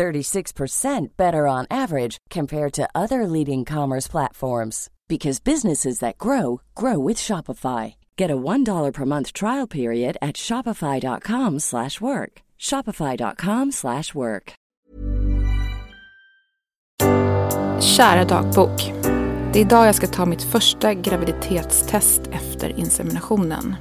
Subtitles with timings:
[0.00, 7.08] 36% better on average compared to other leading commerce platforms because businesses that grow grow
[7.08, 7.94] with Shopify.
[8.16, 12.42] Get a $1 per month trial period at shopify.com/work.
[12.58, 14.52] shopify.com/work.
[17.80, 18.92] Kära dagbok.
[19.52, 23.76] Det är idag jag ska ta mitt första graviditetstest efter inseminationen.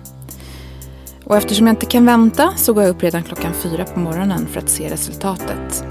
[1.26, 4.48] Och eftersom jag inte kan vänta så går jag upp redan klockan fyra på morgonen
[4.48, 5.86] för att se resultatet.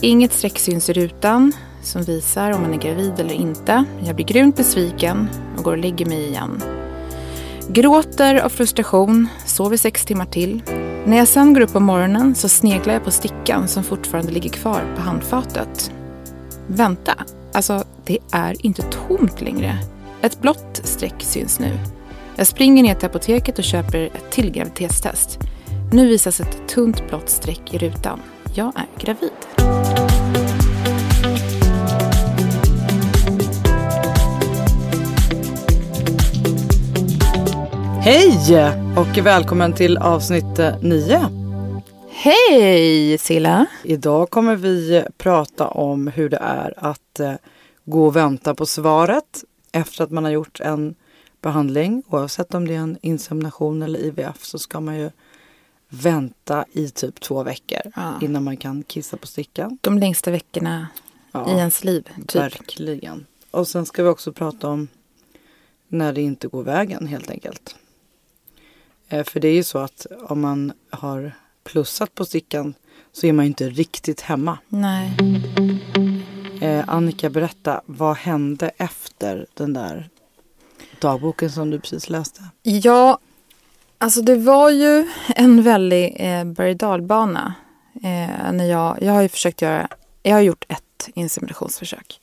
[0.00, 3.84] Inget streck syns i rutan som visar om man är gravid eller inte.
[4.04, 6.62] Jag blir grymt besviken och går och lägger mig igen.
[7.68, 10.62] Gråter av frustration, sover sex timmar till.
[11.04, 14.50] När jag sen går upp på morgonen så sneglar jag på stickan som fortfarande ligger
[14.50, 15.92] kvar på handfatet.
[16.66, 17.14] Vänta,
[17.52, 19.78] alltså det är inte tomt längre.
[20.22, 21.78] Ett blått streck syns nu.
[22.36, 25.38] Jag springer ner till apoteket och köper ett till graviditetstest.
[25.92, 28.20] Nu visas ett tunt blått streck i rutan.
[28.54, 29.30] Jag är gravid.
[38.00, 41.20] Hej och välkommen till avsnitt 9.
[42.10, 43.66] Hej Silla!
[43.84, 47.32] Idag kommer vi prata om hur det är att eh,
[47.84, 50.94] gå och vänta på svaret efter att man har gjort en
[51.42, 52.02] behandling.
[52.08, 55.10] Oavsett om det är en insemination eller IVF så ska man ju
[55.88, 58.18] vänta i typ två veckor Ja.
[58.22, 59.78] innan man kan kissa på stickan.
[59.80, 60.86] De längsta veckorna
[61.32, 62.08] Ja, i ens liv.
[62.16, 62.34] Typ.
[62.42, 63.26] Verkligen.
[63.50, 64.88] Och sen ska vi också prata om
[65.88, 67.76] när det inte går vägen helt enkelt.
[69.08, 71.32] Eh, För det är ju så att om man har
[71.64, 72.74] plussat på stickan
[73.12, 74.58] så är man ju inte riktigt hemma.
[74.68, 75.16] Nej.
[76.60, 80.08] Eh, Annika, berätta, vad hände efter den där
[81.00, 82.44] dagboken som du precis läste?
[82.62, 83.18] Ja,
[83.98, 87.54] alltså det var ju en väldig eh, berg dalbana.
[87.94, 89.88] Eh, när jag, jag har ju försökt göra,
[90.22, 92.18] jag har gjort ett inseminationsförsök.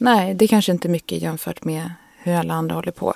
[0.00, 1.90] Nej, det kanske inte är mycket jämfört med
[2.22, 3.14] hur alla andra håller på.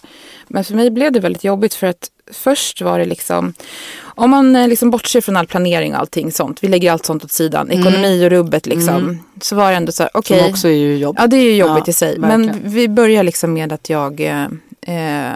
[0.48, 3.54] Men för mig blev det väldigt jobbigt för att först var det liksom,
[4.00, 7.24] om man eh, liksom bortser från all planering och allting sånt, vi lägger allt sånt
[7.24, 10.40] åt sidan, ekonomi och rubbet liksom, så var det ändå så här, okej.
[10.40, 11.16] Som också är ju jobb.
[11.18, 12.18] Ja, det är ju jobbigt Ja, i sig.
[12.18, 12.46] verkligen.
[12.46, 14.42] Men vi börjar liksom med att jag, eh,
[14.80, 15.32] eh,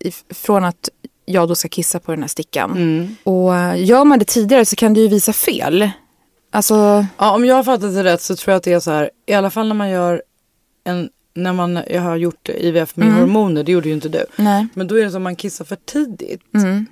[0.00, 0.88] if- från att
[1.24, 2.70] jag då ska kissa på den här stickan.
[2.70, 3.16] Mm.
[3.24, 5.90] Och eh, gör man det tidigare så kan det ju visa fel.
[6.50, 8.90] Alltså, Ja, om jag har fattat det rätt så tror jag att det är så
[8.90, 10.22] här, i alla fall när man gör
[10.84, 14.24] en, när man, jag har gjort IVF med hormoner, det gjorde ju inte du.
[14.36, 14.66] nej.
[14.74, 16.42] Men då är det som man kissar för tidigt.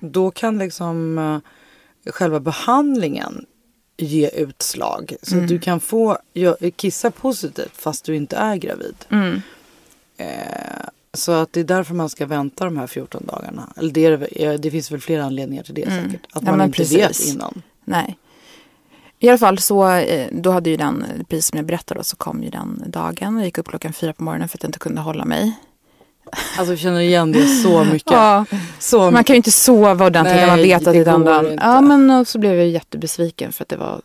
[0.01, 3.45] Då kan liksom eh, själva behandlingen
[3.97, 5.15] ge utslag.
[5.23, 6.19] Så att du kan få
[6.77, 8.95] kissa positivt fast du inte är gravid.
[10.17, 10.27] Eh,
[11.15, 13.73] så att det är därför man ska vänta de här 14 dagarna.
[13.77, 14.05] Eller det,
[14.45, 16.27] är, det finns väl flera anledningar till det säkert.
[16.33, 16.99] Att Ja, man inte precis.
[16.99, 17.63] vet innan.
[17.85, 18.19] Nej.
[19.19, 22.17] I alla fall så, eh, då hade ju den, precis som jag berättade, då, så
[22.17, 23.37] kom ju den dagen.
[23.37, 25.53] Jag gick upp klockan fyra på morgonen för att jag inte kunde hålla mig.
[26.59, 28.13] Alltså jag känner igen det så mycket.
[28.13, 28.45] Ja,
[28.79, 31.53] Så man kan ju inte sova ordentligt när man vet att det är den dagen.
[31.53, 31.65] inte.
[31.65, 34.01] Ja, men och så blev jag jättebesviken för att det var,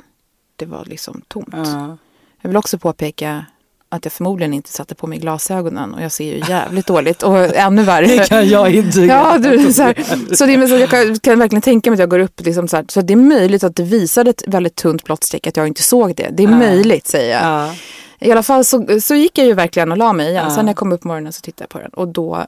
[0.56, 1.48] det var liksom tomt.
[1.52, 1.98] Ja.
[2.42, 3.46] Jag vill också påpeka
[3.90, 7.38] att jag förmodligen inte satte på mig glasögonen och jag ser ju jävligt dåligt och
[7.56, 8.06] ännu värre.
[8.06, 9.16] Det kan jag intyga.
[9.16, 12.00] Ja, du, så, här, så, det är, så jag kan, kan verkligen tänka mig att
[12.00, 14.76] jag går upp liksom så här, så det är möjligt att det visade ett väldigt
[14.76, 16.30] tunt blått streck att jag inte såg det.
[16.32, 17.44] Det är möjligt säger jag.
[17.44, 17.76] Ja.
[18.20, 20.46] I alla fall så, så gick jag ju verkligen och la mig igen.
[20.50, 20.56] Ja.
[20.56, 22.46] Sen när jag kom upp på morgonen så tittade jag på den och då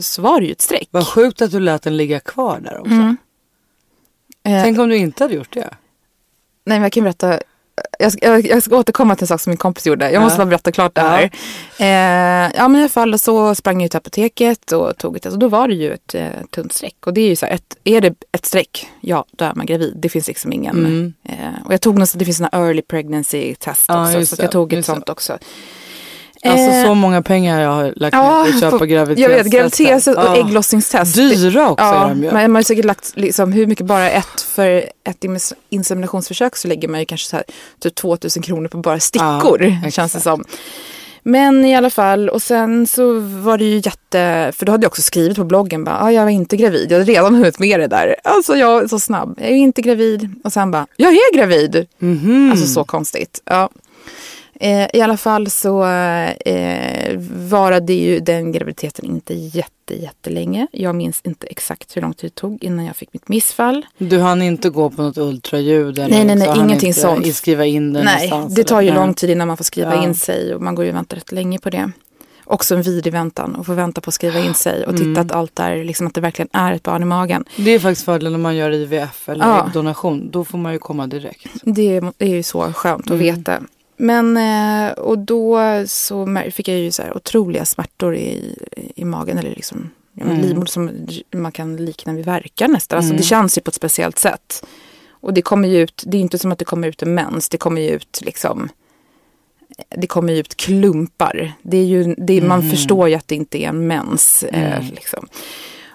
[0.00, 0.88] så var det ju ett streck.
[0.90, 2.92] Vad sjukt att du lät den ligga kvar där också.
[2.92, 3.16] Mm.
[4.44, 5.70] Eh, Tänk om du inte hade gjort det.
[6.64, 7.40] Nej, men jag kan berätta.
[7.98, 10.10] Jag ska, jag, ska återkomma till en sak som min kompis gjorde.
[10.10, 10.44] Jag måste Ja.
[10.44, 11.08] bara berätta klart det Ja.
[11.08, 11.30] här.
[12.46, 15.26] Eh, ja, men i alla fall så sprang jag ut till apoteket och tog ett,
[15.26, 16.96] alltså då var det ju ett eh, tunt streck.
[17.06, 19.66] Och det är ju så här, ett, är det ett streck, ja då är man
[19.66, 19.94] gravid.
[19.96, 20.76] Det finns liksom ingen.
[20.78, 21.12] Mm.
[21.28, 24.18] Eh, och jag tog något, det finns såna early pregnancy test Ja, också.
[24.18, 25.38] just Så jag tog ett sånt också.
[26.44, 29.36] Alltså Eh, så många pengar jag har lagt Ja, ner på att köpa graviditetstest.
[29.36, 30.36] Jag vet, graviditetstest och Ja.
[30.36, 31.14] ägglossningstest.
[31.14, 32.32] Dyra också är Ja, de ju.
[32.32, 34.68] men man har säkert lagt liksom, hur mycket bara ett för
[35.04, 37.44] ett ins- inseminationsförsök så lägger man ju kanske så här,
[37.80, 39.62] typ 2000 kronor på bara stickor.
[39.62, 39.94] exakt.
[39.94, 40.44] känns det som.
[41.24, 44.90] Men i alla fall, och sen så var det ju jätte, för då hade jag
[44.90, 47.80] också skrivit på bloggen bara, ah, jag var inte gravid, jag hade redan hunnit med
[47.80, 48.16] det där.
[48.24, 50.34] Alltså jag är så snabb, jag är inte gravid.
[50.44, 51.86] Och sen bara, jag är gravid.
[51.98, 52.50] Mhm.
[52.50, 53.40] Alltså så konstigt.
[53.44, 53.70] Ja.
[54.60, 57.18] Eh, I alla fall så eh,
[57.48, 60.66] varade ju den graviditeten inte jätte, jättelänge.
[60.72, 63.86] Jag minns inte exakt hur lång tid det tog innan jag fick mitt missfall.
[63.98, 65.98] Du hann inte gå på något ultraljud?
[65.98, 67.34] Eller nej, nej, nej, ingenting sånt.
[67.34, 69.00] skriva in det Nej, det tar ju eller?
[69.00, 70.04] lång tid innan man får skriva Ja.
[70.04, 71.90] in sig och man går ju och väntar rätt länge på det.
[72.44, 75.18] Också en vidrig väntan och få vänta på att skriva in sig och titta Mm.
[75.26, 77.44] att allt är, liksom att det verkligen är ett barn i magen.
[77.56, 79.70] Det är faktiskt fördelen när man gör IVF eller Ja.
[79.74, 80.30] donation.
[80.30, 81.46] Då får man ju komma direkt.
[81.62, 83.18] Det är ju så skönt att Mm.
[83.36, 83.60] veta.
[84.02, 88.58] Men eh, och då så fick jag ju så här otroliga smärtor i,
[88.94, 90.40] i magen eller liksom ja, Mm.
[90.40, 90.90] livmoder som
[91.34, 92.96] man kan likna vid verkar nästan.
[92.96, 93.16] Alltså Mm.
[93.20, 94.64] det känns ju på ett speciellt sätt.
[95.10, 97.48] Och det kommer ju ut, det är inte som att det kommer ut en mens,
[97.48, 98.68] det kommer ju ut liksom
[99.88, 101.52] det kommer ju ut klumpar.
[101.62, 104.42] Det är ju, det är, Man förstår ju att det inte är en mens.
[104.42, 104.94] Eh, Mm.
[104.94, 105.28] liksom.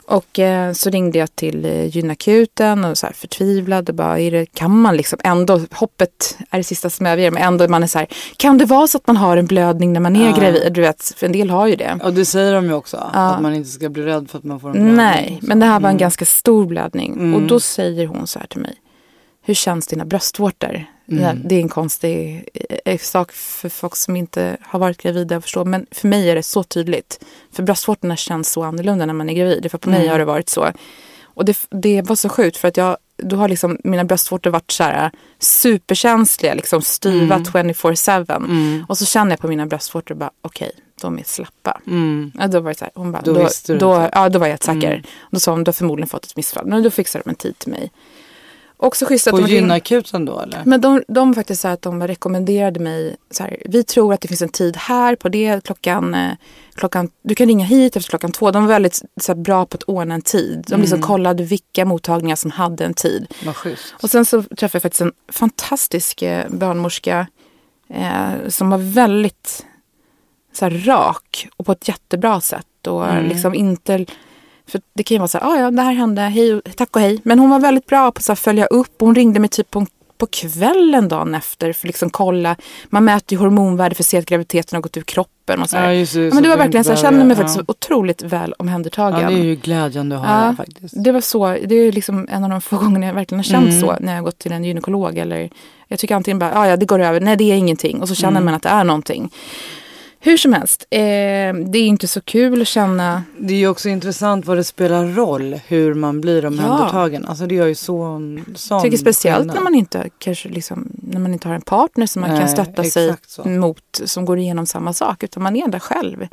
[0.10, 3.90] Och eh, så ringde jag till eh, gynakuten och så här förtvivlad.
[3.90, 7.32] Och bara, är det, kan man liksom ändå, hoppet är det sista som överger.
[7.32, 8.08] Men ändå man är så här,
[8.38, 10.36] kan det vara så att man har en blödning när man är Ja.
[10.36, 10.74] gravid?
[10.74, 12.00] Du vet, för en del har ju det.
[12.04, 12.98] Och det säger de ju också.
[13.14, 13.20] Ja.
[13.20, 14.96] Att man inte ska bli rädd för att man får en blödning.
[14.96, 15.98] Nej, men det här var en Mm.
[15.98, 17.14] ganska stor blödning.
[17.14, 17.34] Mm.
[17.36, 18.76] Och då säger hon så här till mig.
[19.46, 20.86] Hur känns dina bröstvårtor?
[21.12, 21.42] Mm.
[21.46, 22.50] Det är en konstig
[22.86, 25.66] eh, sak för folk som inte har varit gravida att förstå.
[25.66, 27.20] Men för mig är det så tydligt.
[27.52, 29.72] För bröstvårtorna känns så annorlunda när man är gravid.
[29.72, 30.12] För på mig Mm.
[30.12, 30.72] har det varit så.
[31.24, 34.72] Och det, det var så sjukt för att jag, då har liksom mina bröstvårtor varit
[34.72, 37.44] så här superkänsliga, liksom styva Mm.
[37.44, 38.36] 24-7.
[38.36, 38.86] Mm.
[38.90, 40.72] Och så känner jag på mina bröstvårtor bara, okej,
[41.02, 41.82] de är slappa.
[41.88, 42.32] Mm.
[42.40, 44.64] Ja, då var det så här, hon bara, Då då, då, ja, då var jag
[44.64, 44.92] säker.
[44.92, 45.04] Mm.
[45.32, 46.66] Då sa hon, du har förmodligen fått ett missfall.
[46.66, 47.92] Men då fixade de en tid till mig.
[48.80, 50.62] Också schysst att På de ringde- gynakuten då eller?
[50.66, 54.28] men de, de faktiskt sa att de rekommenderade mig, så här, vi tror att det
[54.28, 56.32] finns en tid här på det klockan, eh,
[56.76, 58.52] klockan, du kan ringa hit efter klockan två.
[58.52, 60.66] De var väldigt så här, bra på att ordna en tid.
[60.68, 61.08] De liksom Mm.
[61.08, 63.28] kollade vilka mottagningar som hade en tid.
[63.46, 63.94] Vad schysst.
[64.02, 67.28] Och sen så träffade jag faktiskt en fantastisk eh, barnmorska
[67.90, 69.66] eh, som var väldigt
[70.54, 72.88] så här, rak och på ett jättebra sätt.
[72.88, 73.26] Och Mm.
[73.30, 74.06] liksom inte...
[74.68, 77.02] För det kan ju vara så här, ah, ja det här hände, hej, tack och
[77.02, 77.20] hej.
[77.24, 78.96] Men hon var väldigt bra på att följa upp.
[79.00, 79.86] Hon ringde mig typ på,
[80.18, 82.56] på kvällen dagen efter för att liksom kolla.
[82.90, 85.62] Man mäter ju hormonvärde för att se att graviditeten har gått ur kroppen.
[85.62, 85.76] Och så.
[85.78, 88.22] Ja, just Ja, så men det var verkligen så, jag kände mig behöver- faktiskt otroligt
[88.24, 89.22] väl omhändertagen.
[89.22, 90.54] Ja, det är ju glädjande att höra Ja.
[90.56, 91.04] faktiskt.
[91.04, 93.70] Det var så, det är liksom en av de få gångerna jag verkligen har känt
[93.70, 93.82] Mm.
[93.82, 95.18] så när jag har gått till en gynekolog.
[95.18, 95.50] Eller,
[95.88, 98.02] jag tycker antingen bara, "Ah, ja det går över, nej det är ingenting.
[98.02, 98.46] Och så känner Mm.
[98.46, 99.30] man att det är någonting.
[100.28, 103.90] Hur som helst, eh, det är inte så kul att känna, Det är ju också
[103.90, 107.26] intressant vad det spelar roll hur man blir omhändertagen.
[107.26, 108.22] Alltså det gör ju så
[108.56, 109.56] sån tycker speciellt skillnad.
[109.56, 112.48] när man inte kanske liksom, när man inte har en partner som man kan Nej,
[112.48, 113.44] stötta sig så.
[113.44, 115.24] mot som går igenom samma sak.
[115.24, 116.28] Utan man är där själv.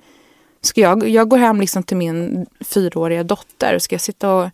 [0.61, 3.79] Ska jag, jag går hem liksom till min fyraåriga dotter.
[3.79, 4.51] Ska jag sitta och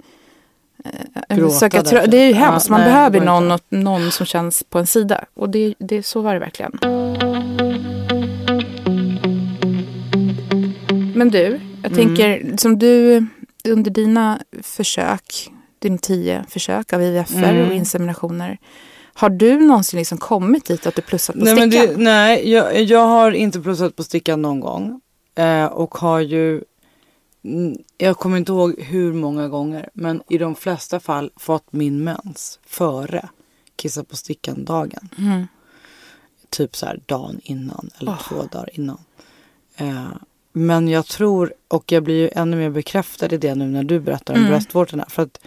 [1.28, 2.68] eh, söka trö- Det är ju ja, hemskt.
[2.68, 5.24] Man nej, behöver någon, någon som känns på en sida.
[5.34, 6.78] Och det, det, så var det verkligen.
[11.20, 11.94] Men du, jag Mm.
[11.94, 13.26] tänker som du
[13.68, 17.68] under dina försök, dina tio försök av IVF Mm.
[17.68, 18.58] och inseminationer.
[19.14, 21.86] Har du någonsin liksom kommit dit att du plussat på Nej, stickan?
[21.86, 25.00] det, nej jag, jag har inte plussat på stickan någon gång.
[25.34, 26.62] Eh, och har ju,
[27.44, 32.04] mm, jag kommer inte ihåg hur många gånger, men i de flesta fall fått min
[32.04, 33.28] mens före
[33.76, 35.08] kissa på stickan dagen.
[35.18, 35.46] Mm.
[36.50, 38.28] Typ så här dagen innan eller Åh.
[38.28, 38.98] två dagar innan.
[39.76, 40.08] Eh,
[40.52, 44.00] men jag tror, och jag blir ju ännu mer bekräftad i det nu när du
[44.00, 44.50] berättar om Mm.
[44.52, 45.04] bröstvårtorna.
[45.08, 45.38] För att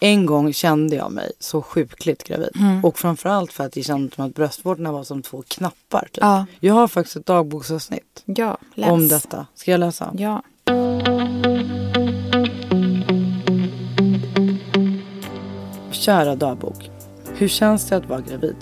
[0.00, 2.50] en gång kände jag mig så sjukligt gravid.
[2.56, 2.84] Mm.
[2.84, 6.00] Och framförallt för att jag kände som att bröstvårtorna var som två knappar.
[6.12, 6.18] Typ.
[6.24, 8.90] Ja, Jag har faktiskt ett dagboksavsnitt ja läs.
[8.90, 9.46] om detta.
[9.54, 10.14] Ska jag läsa?
[10.18, 10.42] Ja.
[15.90, 16.90] Kära dagbok.
[17.36, 18.56] Hur känns det att vara gravid?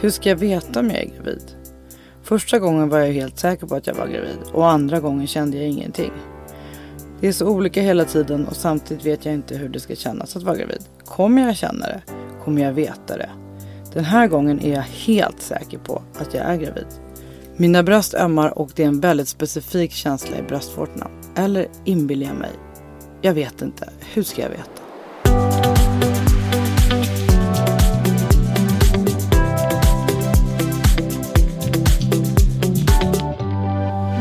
[0.00, 1.42] Hur ska jag veta om jag är gravid?
[2.28, 5.56] Första gången var jag helt säker på att jag var gravid och andra gången kände
[5.56, 6.12] jag ingenting.
[7.20, 10.36] Det är så olika hela tiden och samtidigt vet jag inte hur det ska kännas
[10.36, 10.82] att vara gravid.
[11.04, 12.02] Kommer jag känna det?
[12.44, 13.30] Kommer jag veta det?
[13.92, 16.86] Den här gången är jag helt säker på att jag är gravid.
[17.56, 21.10] Mina bröst ömmar och det är en väldigt specifik känsla i bröstvårtorna.
[21.36, 22.52] Eller inbillar jag mig?
[23.20, 23.88] Jag vet inte.
[24.14, 24.77] Hur ska jag veta?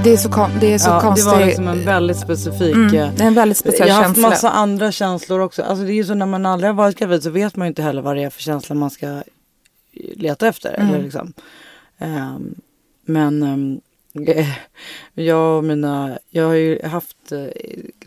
[0.08, 1.32] Det är så, kon- det är så ja, konstigt.
[1.32, 2.76] Det var liksom en väldigt specifik...
[2.76, 4.30] mm, eh, en väldigt speciell jag har haft känsla.
[4.30, 5.64] massa andra känslor också.
[5.64, 7.70] Alltså det är ju så när man aldrig har varit gravid så vet man ju
[7.70, 9.24] inte heller vad det är för känsla man ska
[10.16, 10.74] leta efter.
[10.74, 10.90] Mm.
[10.94, 11.34] Eller liksom.
[11.98, 12.56] Ehm,
[13.06, 13.44] men
[14.28, 14.48] eh,
[15.14, 17.46] jag och mina, jag har ju haft eh,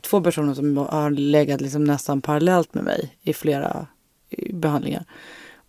[0.01, 3.87] två personer som har legat liksom nästan parallellt med mig i flera
[4.31, 5.05] eh, behandlingar.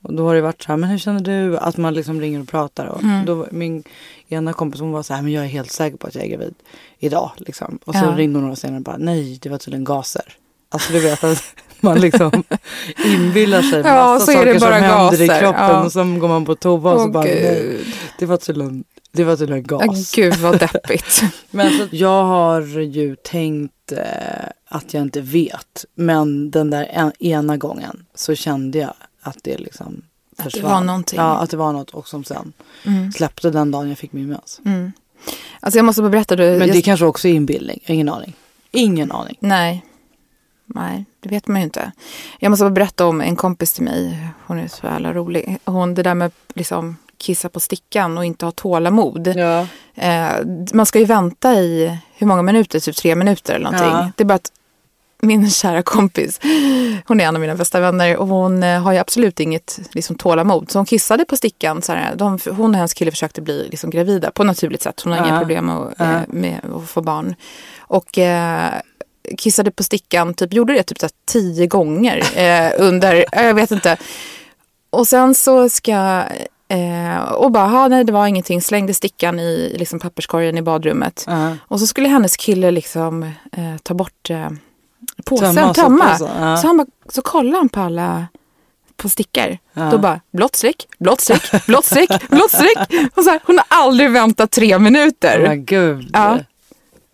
[0.03, 1.57] Och då har det varit så här, men hur känner du?
[1.57, 2.85] Att man liksom ringer och pratar.
[2.85, 3.25] Och Mm.
[3.25, 3.83] då, min
[4.31, 6.27] ena kompis hon var så här, men jag är helt säker på att jag är
[6.29, 6.53] gravid
[7.00, 7.31] idag.
[7.38, 7.79] Liksom.
[7.85, 8.13] Och så Ja.
[8.17, 10.33] ringde hon några senare och bara, nej det var tydligen gaser.
[10.69, 11.43] Alltså du vet att
[11.79, 12.43] man liksom
[13.05, 15.61] inbillar sig Ja, massa så saker som händer i kroppen.
[15.61, 15.83] Ja.
[15.85, 17.79] Och så går man på toa och så Åh, bara, nej,
[18.19, 20.17] det var tydligen, det var tydligen gas.
[20.17, 21.21] Ja, gud vad deppigt.
[21.51, 25.85] Men så, jag har ju tänkt eh, att jag inte vet.
[25.95, 30.01] Men den där en, ena gången så kände jag att det liksom
[30.48, 31.19] Att det var någonting.
[31.19, 32.53] Ja, att det var något och som sen
[32.86, 33.12] Mm.
[33.12, 34.62] släppte den dagen jag fick min mens.
[34.65, 34.91] Mm.
[35.60, 36.36] Alltså jag måste bara berätta.
[36.36, 37.79] Du, Men jag, det kanske också är inbildning.
[37.86, 38.33] Jag Ingen aning.
[38.71, 39.38] Ingen aning.
[39.39, 39.86] Nej.
[40.65, 41.91] Nej, det vet man ju inte.
[42.39, 44.27] Jag måste bara berätta om en kompis till mig.
[44.48, 45.57] Hon är så jävla rolig.
[45.65, 49.27] Hon, det där med liksom kissa på stickan och inte ha tålamod.
[49.36, 49.67] Ja.
[49.95, 50.31] Eh,
[50.74, 52.79] man ska ju vänta i hur många minuter?
[52.79, 53.89] Typ tre minuter eller någonting.
[53.89, 54.12] Ja.
[54.17, 54.51] Det är bara att
[55.21, 56.39] min kära kompis,
[57.07, 60.15] hon är en av mina bästa vänner och hon eh, har ju absolut inget liksom,
[60.15, 60.71] tålamod.
[60.71, 61.81] Så hon kissade på stickan.
[61.81, 65.01] Så här, de, hon och hennes kille försökte bli liksom, gravida på naturligt sätt.
[65.03, 65.27] Hon har Ja.
[65.27, 67.35] inga problem att, eh, med att få barn.
[67.79, 68.71] Och eh,
[69.37, 73.71] kissade på stickan, typ, gjorde det typ så här, tio gånger eh, under, jag vet
[73.71, 73.97] inte.
[74.89, 76.23] Och sen så ska
[76.71, 81.23] Eh, och bara, "Ha, nej det var ingenting, slängde stickan i liksom, papperskorgen i badrummet.
[81.27, 81.57] Ja.
[81.67, 84.49] Och så skulle hennes kille liksom eh, ta bort eh,
[85.21, 86.17] påsen, Tömma tömma.
[86.17, 86.57] soppåsen, ja.
[86.57, 88.27] Så, han bara, så kollade han på alla
[88.97, 89.57] på stickor.
[89.73, 89.89] Ja.
[89.91, 92.77] Då bara, blått streck, blått streck, blått streck, blått streck.
[93.15, 95.39] Och så här, hon har aldrig väntat tre minuter.
[95.47, 96.09] Men gud.
[96.13, 96.39] Ja.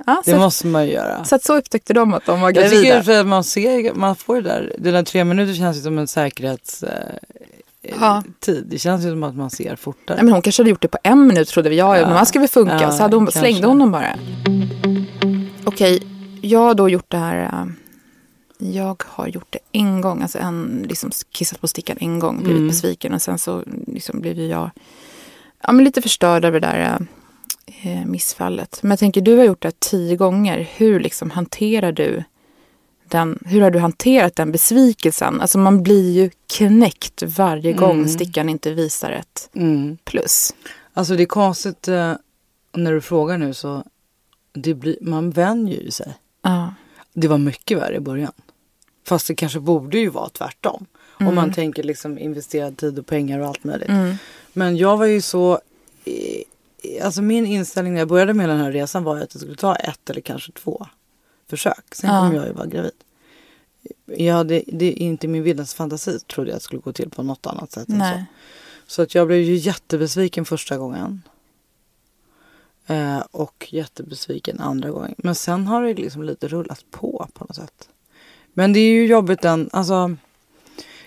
[0.06, 1.24] Ja, Det så, måste man ju göra.
[1.26, 3.04] så att så upptäckte de att de var Jag tycker gravida.
[3.04, 5.98] för att man ser, man får det där, det där tre minuter känns ju som
[5.98, 6.90] en säkerhetstid.
[6.90, 8.24] Eh, Ja.
[8.40, 8.66] tid.
[8.70, 10.16] Det känns ju som att man ser fortare.
[10.16, 11.76] Nej, men hon kanske hade gjort det på en minut trodde vi.
[11.78, 12.06] Ja, Ja.
[12.06, 12.80] men man ska väl funka.
[12.82, 13.40] Ja, så hade hon, kanske.
[13.40, 14.16] slängde hon dem bara.
[15.66, 16.04] Okej,
[16.42, 17.66] jag har då gjort det här.
[18.58, 20.22] Jag har gjort det en gång.
[20.22, 22.38] Alltså en, liksom kissat på stickan en gång.
[22.38, 22.68] Blivit Mm.
[22.68, 23.14] besviken.
[23.14, 24.70] Och sen så liksom blev jag
[25.64, 27.08] ja, men lite förstörd över det där
[27.84, 28.80] äh, missfallet.
[28.84, 30.70] Men jag tänker, du har gjort det tio gånger.
[30.76, 32.24] Hur liksom hanterar du
[33.10, 35.42] den, hur har du hanterat den besvikelsen?
[35.42, 38.08] Alltså man blir ju knäckt varje gång Mm.
[38.10, 39.98] stickan inte visar ett Mm.
[40.04, 40.56] plus.
[40.94, 42.14] Alltså det är konstigt eh,
[42.74, 43.84] när du frågar nu så
[44.54, 46.14] det blir, man vänjer ju sig.
[46.42, 46.74] Ja.
[47.14, 48.32] Det var mycket värre i början.
[49.08, 50.86] Fast det kanske borde ju vara tvärtom.
[51.20, 53.90] Om man tänker liksom investerad tid och pengar och allt möjligt.
[53.90, 54.16] Mm.
[54.54, 55.60] Men jag var ju så...
[57.04, 59.76] Alltså min inställning när jag började med den här resan var att jag skulle ta
[59.76, 60.88] ett eller kanske två
[61.50, 61.96] försök.
[61.96, 62.20] Sen Ja.
[62.20, 62.92] kommer jag ju vara gravid.
[64.06, 67.10] Jag hade, det är inte min vildaste fantasi trodde jag att det skulle gå till
[67.10, 67.90] på något annat sätt.
[67.90, 68.00] Än så.
[68.00, 68.26] Nej.
[68.88, 71.22] Så att jag blev ju jättebesviken första gången.
[72.88, 75.16] Eh, och jättebesviken andra gången.
[75.18, 77.90] Men sen har det liksom lite rullat på på något sätt.
[78.58, 80.16] Men det är ju jobbigt den, alltså.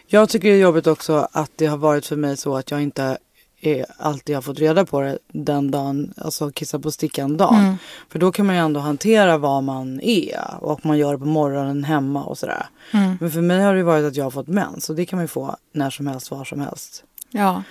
[0.06, 2.82] Jag tycker det är jobbigt också att det har varit för mig så att jag
[2.82, 3.18] inte
[3.60, 7.60] är, alltid har fått reda på det den dagen, alltså kissa på stickan dagen.
[7.60, 7.74] Mm.
[8.08, 11.24] För då kan man ju ändå hantera vad man är och man gör det på
[11.24, 12.66] morgonen hemma och sådär.
[12.92, 13.16] Mm.
[13.20, 15.24] Men för mig har det varit att jag har fått mens och det kan man
[15.24, 17.04] ju få när som helst, var som helst.
[17.30, 17.62] Ja.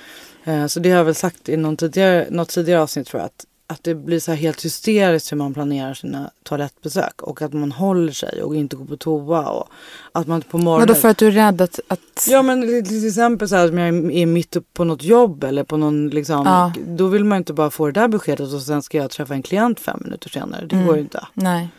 [0.43, 3.25] Eh, Så det har jag väl sagt i någon tidigare, något tidigare avsnitt tror jag.
[3.25, 7.21] Att, att det blir så helt hysteriskt hur man planerar sina toalettbesök.
[7.21, 9.49] Och att man håller sig och inte går på toa.
[9.49, 9.69] Och
[10.11, 10.87] att man på morgonen...
[10.87, 11.79] Vadå för att du är rädd att...
[11.87, 12.27] att...
[12.29, 15.63] Ja men till exempel så här om jag är mitt uppe på något jobb eller
[15.63, 16.45] på någon liksom.
[16.45, 16.73] Ja.
[16.87, 19.41] Då vill man inte bara få det där beskedet och sen ska jag träffa en
[19.43, 20.65] klient fem minuter senare.
[20.65, 21.27] Det går ju inte.
[21.33, 21.69] Nej.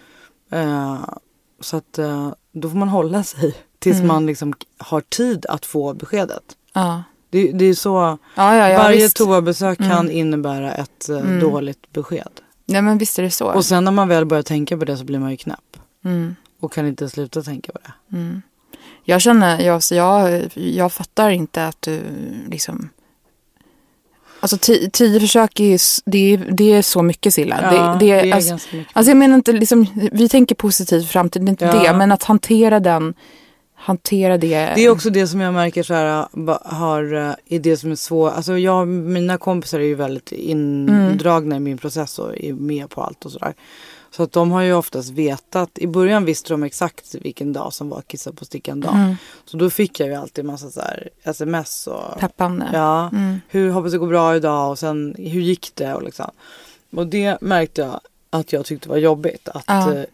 [0.51, 0.99] Eh,
[1.61, 4.09] så att eh, då får man hålla sig tills Mm.
[4.09, 6.45] man liksom har tid att få beskedet.
[6.73, 7.03] Ja.
[7.31, 8.19] Det, det är så.
[8.35, 9.17] Ja, ja, ja Varje visst.
[9.17, 10.11] toabesök kan Mm.
[10.11, 11.41] innebära ett eh, Mm.
[11.41, 12.31] dåligt besked.
[12.67, 13.47] Nej men visst är det så.
[13.53, 15.77] Och sen när man väl börjar tänka på det så blir man ju knäpp.
[16.05, 16.37] Mm.
[16.61, 18.17] Och kan inte sluta tänka på det.
[18.17, 18.43] Mm.
[19.05, 22.01] Jag känner, jag, så jag, jag fattar inte att du
[22.49, 22.89] liksom...
[24.41, 27.57] Alltså tio, tio försök är, ju det är, det är så mycket Silla.
[27.61, 28.97] det, det, är, alltså, ganska mycket.
[28.97, 31.93] alltså jag menar inte liksom, vi tänker positivt för framtiden, det är inte Ja.
[31.93, 31.99] det.
[31.99, 33.15] Men att hantera den,
[33.81, 34.73] hantera det.
[34.75, 37.03] Det är också det som jag märker så här, ba- har,
[37.49, 38.33] är det som är svårt.
[38.33, 43.03] Alltså jag, mina kompisar är ju väldigt indragna i min process och är med på
[43.03, 43.55] allt och sådär.
[44.11, 47.89] Så att de har ju oftast vetat, i början visste de exakt vilken dag som
[47.89, 48.95] var kissa på stickan dag.
[48.95, 49.15] Mm.
[49.45, 52.67] Så då fick jag ju alltid massa så här sms och peppande.
[52.73, 53.41] Ja, Mm.
[53.49, 56.31] hur hoppas det går bra idag och sen hur gick det och liksom.
[56.97, 59.49] Och det märkte jag att jag tyckte var jobbigt.
[59.49, 59.95] Att, Ja.
[59.95, 60.05] eh,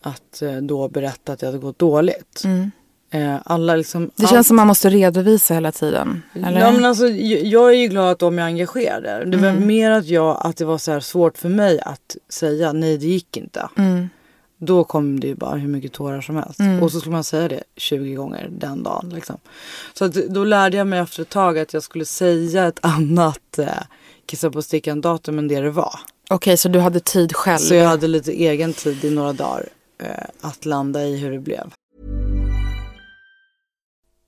[0.00, 2.42] att då berätta att det hade gått dåligt.
[2.44, 2.70] Mm.
[3.10, 4.10] Eh, alla liksom.
[4.16, 6.22] Det känns som man måste redovisa hela tiden.
[6.34, 6.60] Eller?
[6.60, 9.24] Ja, men alltså, jag, är ju glad att de är engagerade.
[9.24, 9.66] Det var Mm.
[9.66, 13.36] mer att, jag, att det var så svårt för mig att säga nej det gick
[13.36, 13.68] inte.
[13.76, 14.08] mm.
[14.60, 16.60] Då kom det ju bara hur mycket tårar som helst.
[16.60, 16.82] Mm.
[16.82, 19.10] Och så skulle man säga det 20 gånger den dagen.
[19.14, 19.36] Liksom.
[19.94, 23.58] Så att, då lärde jag mig efter ett tag att jag skulle säga ett annat
[23.58, 23.68] eh,
[24.26, 26.00] kissa på stickan datum än det det var.
[26.30, 27.58] Okej, så du hade tid själv?
[27.58, 29.68] Så jag hade lite egen tid i några dagar
[30.02, 31.70] eh, att landa i hur det blev.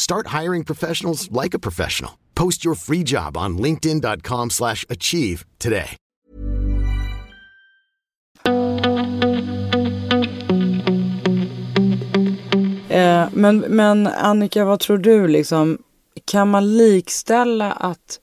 [0.00, 2.12] Start hiring professionals like a professional.
[2.34, 5.96] Post your free job on linkedin.com slash achieve today.
[12.88, 15.78] Eh, men, men Annika, vad tror du liksom?
[16.24, 18.20] Kan man likställa att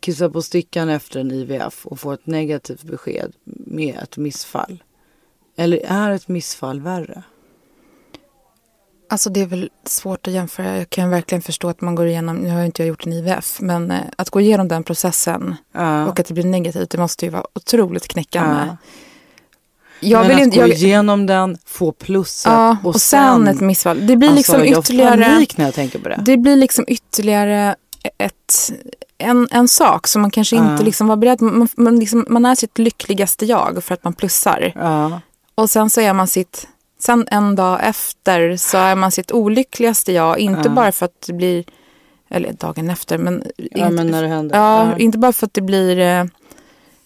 [0.00, 4.82] kissa på stickan efter en IVF och få ett negativt besked med ett missfall?
[5.56, 7.22] Eller är ett missfall värre?
[9.10, 10.78] Alltså det är väl svårt att jämföra.
[10.78, 13.60] Jag kan verkligen förstå att man går igenom, nu har jag inte gjort en IVF,
[13.60, 16.06] men eh, att gå igenom den processen Ja.
[16.06, 18.60] och att det blir negativt, det måste ju vara otroligt knäckande.
[18.66, 18.76] Ja.
[20.00, 23.60] Jag men vill att inte, gå jag, igenom den, få plusset ja, och, sen, ett
[23.60, 24.06] missfall.
[24.06, 26.22] Det blir Alltså, liksom jag ytterligare, panik när jag tänker på det.
[26.24, 27.74] det blir liksom ytterligare
[28.18, 28.72] ett,
[29.18, 32.54] en, en sak som man kanske inte liksom var beredd man, man, liksom, man är
[32.54, 34.72] sitt lyckligaste jag för att man plussar.
[35.54, 36.68] Och sen så är man sitt,
[37.00, 40.38] sen en dag efter så är man sitt olyckligaste jag.
[40.38, 40.70] Inte Ja.
[40.74, 41.64] bara för att det blir,
[42.30, 44.56] eller dagen efter, men, ja, inte, men händer.
[44.58, 46.24] ja, inte bara för att det blir eh,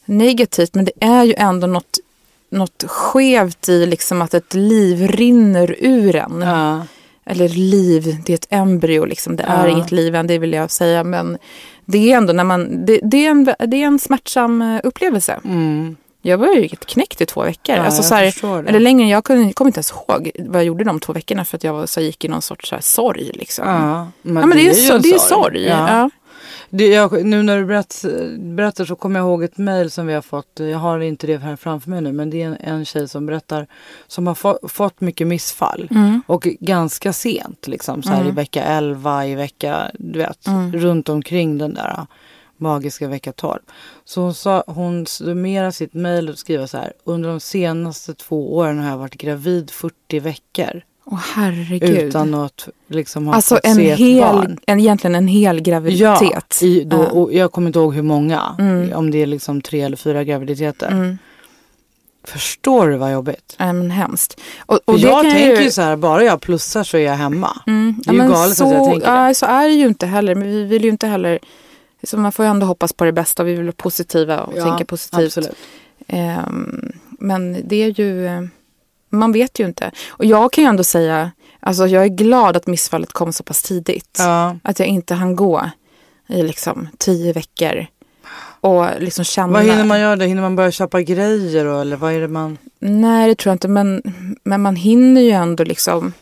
[0.05, 1.99] negativt, men det är ju ändå något,
[2.51, 6.43] något skevt i liksom att ett liv rinner ur en.
[6.43, 6.87] Ja.
[7.27, 9.37] Eller liv, det är ett embryo liksom.
[9.37, 9.73] Det är Ja.
[9.73, 11.05] inget liv än, det vill jag säga.
[11.05, 11.39] Men
[11.85, 15.41] det är ändå när man, det, det, är, en, det är en smärtsam eh, upplevelse.
[15.45, 15.97] Mm.
[16.27, 17.77] Jag var ju helt knäckt i två veckor.
[17.77, 20.85] Ja, alltså, så här, eller längre, jag kunde, kommer inte ens ihåg vad jag gjorde
[20.85, 23.31] de två veckorna för att jag var, så gick i någon sorts så här, sorg.
[23.35, 23.69] Liksom.
[23.69, 25.65] Ja, men, Ja, men det är, ju så, det är sorg.
[25.65, 26.11] Ja.
[26.71, 28.05] Det, jag, nu när du berätt,
[28.39, 30.61] berättar så kommer jag ihåg ett mejl som vi har fått.
[30.61, 33.27] Jag har inte det här framför mig nu men det är en, en tjej som
[33.27, 33.67] berättar
[34.07, 35.89] som har få, fått mycket missfall.
[35.91, 36.23] Mm.
[36.27, 40.73] Och ganska sent liksom så här i vecka 11, i vecka, du vet, Mm.
[40.73, 42.07] runt omkring den där
[42.57, 43.61] magiska vecka 12.
[44.05, 46.93] Så hon, sa, hon summerar sitt mejl och skriver så här.
[47.05, 50.83] Under de senaste två åren har jag varit gravid 40 veckor.
[51.07, 51.99] Åh herregud.
[51.99, 54.59] Utan att liksom ha alltså fått en se ett hel, barn.
[54.67, 56.59] en, egentligen en hel graviditet.
[56.61, 57.07] Ja, i, då, Ja.
[57.07, 58.57] och jag kommer inte ihåg hur många.
[58.59, 58.93] Mm.
[58.93, 60.89] Om det är liksom tre eller fyra graviditeter.
[60.89, 61.19] Mm.
[62.25, 63.57] Förstår du vad jobbigt?
[63.59, 64.41] Ja, men hemskt.
[64.67, 67.61] Och, Och jag tänker ju så här, bara jag plussar så är jag hemma.
[67.67, 68.03] Mm.
[68.05, 69.35] Det är ju galet så, att jag tänker ja, det.
[69.35, 70.35] Så är det ju inte heller.
[70.35, 71.39] Men vi vill ju inte heller...
[72.05, 73.45] Så man får ju ändå hoppas på det bästa.
[73.45, 75.39] Vi vill vara positiva och tänka positivt.
[76.07, 78.27] Ehm, men det är ju...
[78.27, 78.43] eh,
[79.11, 79.91] Man vet ju inte.
[80.09, 81.31] Och jag kan ju ändå säga...
[81.61, 84.17] Alltså jag är glad att missfallet kom så pass tidigt.
[84.19, 84.57] Ja.
[84.63, 85.71] Att jag inte hann gå
[86.29, 87.87] i liksom tio veckor.
[88.61, 89.53] Och liksom känna...
[89.53, 90.25] Vad hinner man göra då?
[90.25, 91.81] Hinner man börja köpa grejer då?
[91.81, 92.59] Eller vad är det man...
[92.79, 93.69] Nej, det tror jag inte.
[93.69, 94.03] Men,
[94.45, 96.13] men man hinner ju ändå liksom...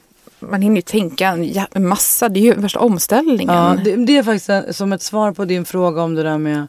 [0.50, 1.28] Man hinner ju tänka
[1.72, 2.28] en massa.
[2.28, 3.54] Det är ju värsta omställningen.
[3.54, 6.66] Ja, det, det är faktiskt som ett svar på din fråga om det där med,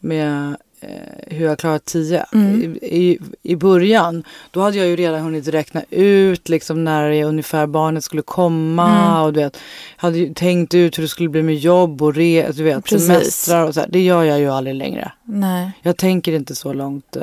[0.00, 0.88] med eh,
[1.26, 2.26] hur jag klarat tio.
[2.32, 2.60] Mm.
[2.60, 7.66] I, i, I början, då hade jag ju redan hunnit räkna ut liksom när ungefär
[7.66, 8.88] barnet skulle komma.
[8.88, 9.22] Mm.
[9.22, 9.58] Och du vet,
[9.96, 13.06] hade ju tänkt ut hur det skulle bli med jobb och re, du vet, Precis.
[13.06, 13.88] semestrar och så här.
[13.92, 15.12] Det gör jag ju aldrig längre.
[15.24, 15.72] Nej.
[15.82, 17.22] Jag tänker inte så långt eh,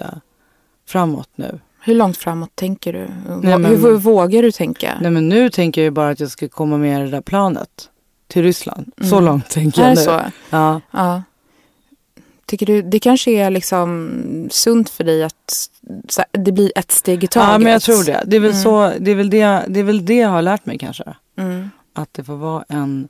[0.87, 1.59] framåt nu.
[1.83, 3.07] Hur långt framåt tänker du?
[3.43, 4.97] Nej, men- Hur vågar du tänka?
[5.01, 7.69] Nej men nu tänker jag bara att jag ska komma med det där planet
[8.27, 8.91] till Ryssland.
[9.01, 9.89] Så långt tänker Mm.
[9.89, 10.03] Jag nu.
[10.05, 10.21] så?
[10.49, 10.81] Ja.
[10.91, 11.23] Ja.
[12.45, 14.11] Tycker du, det kanske är liksom
[14.51, 15.67] sunt för dig att
[16.31, 17.49] det blir ett steg i taget?
[17.51, 18.23] ja men jag tror det.
[18.25, 18.63] Det är väl, Mm.
[18.63, 21.03] så, det, är väl det, det är väl det jag har lärt mig kanske.
[21.37, 21.69] Mm.
[21.93, 23.07] Att det får vara en,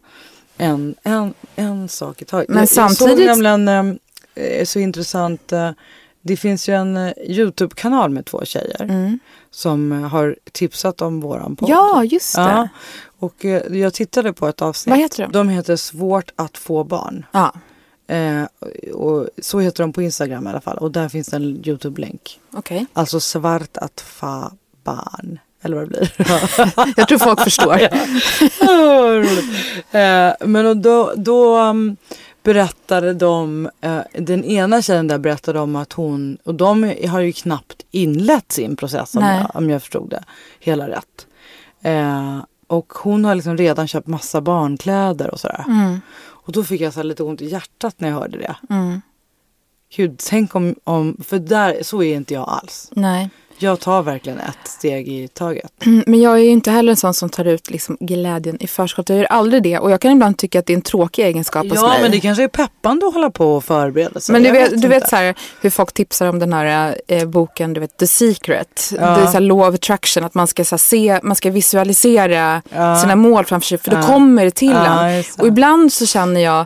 [0.58, 2.50] en, en, en sak i taget.
[2.50, 4.00] Men jag, jag såg samtidigt- nämligen
[4.36, 5.52] eh, så intressant.
[5.52, 5.70] Eh,
[6.22, 8.82] det finns ju en eh, Youtube-kanal med två tjejer.
[8.82, 9.20] Mm.
[9.52, 11.70] Som eh, har tipsat om våran podd.
[11.70, 12.42] Ja, just det.
[12.42, 12.68] Ja,
[13.20, 14.92] och eh, jag tittade på ett avsnitt.
[14.92, 15.32] Vad heter de?
[15.32, 17.26] De heter Svårt att få barn.
[17.32, 17.54] Ja,
[18.12, 18.44] Eh,
[18.94, 20.78] och så heter de på Instagram i alla fall.
[20.78, 22.40] Och där finns en Youtube-länk.
[22.54, 22.86] okej.
[22.94, 24.52] Alltså svart att fa
[24.84, 25.40] barn.
[25.64, 26.14] Eller vad det blir.
[26.98, 27.78] Jag tror folk förstår.
[29.20, 29.46] Roligt.
[29.92, 31.98] eh, men då, då um,
[32.44, 37.32] berättade de, eh, den ena tjejen där berättade om att hon, och de har ju
[37.32, 40.24] knappt inlett sin process om, jag, om jag förstod det
[40.60, 41.28] hela rätt.
[41.82, 45.66] Eh, och hon har liksom redan köpt massa barnkläder och sådär.
[45.68, 46.02] Mm.
[46.22, 48.56] Och då fick jag så lite ont i hjärtat när jag hörde det.
[48.70, 49.02] Mm.
[49.96, 52.90] Gud, tänk om, om för där, så är inte jag alls.
[52.92, 53.30] Nej.
[53.62, 55.72] Jag tar verkligen ett steg i taget.
[55.86, 58.68] Mm, Men jag är ju inte heller en sån som tar ut liksom glädjen i
[58.68, 59.10] förskott.
[59.10, 59.80] Jag gör aldrig det.
[59.80, 62.02] Och jag kan ibland tycka att det är en tråkig egenskap hos Ja, mig.
[62.02, 64.34] men det kanske är peppande att hålla på och förbereda sig.
[64.34, 67.26] Men du Jag vet, du vet så här, hur folk tipsar om den här eh,
[67.26, 68.92] boken, du vet The Secret.
[69.00, 69.06] Ja.
[69.16, 72.62] Det är så här law of attraction, att man ska, så se, man ska visualisera
[72.70, 72.96] Ja.
[73.02, 74.02] sina mål framför sig för då Ja.
[74.04, 75.24] kommer det till Ja, en.
[75.40, 76.66] Och ibland så känner jag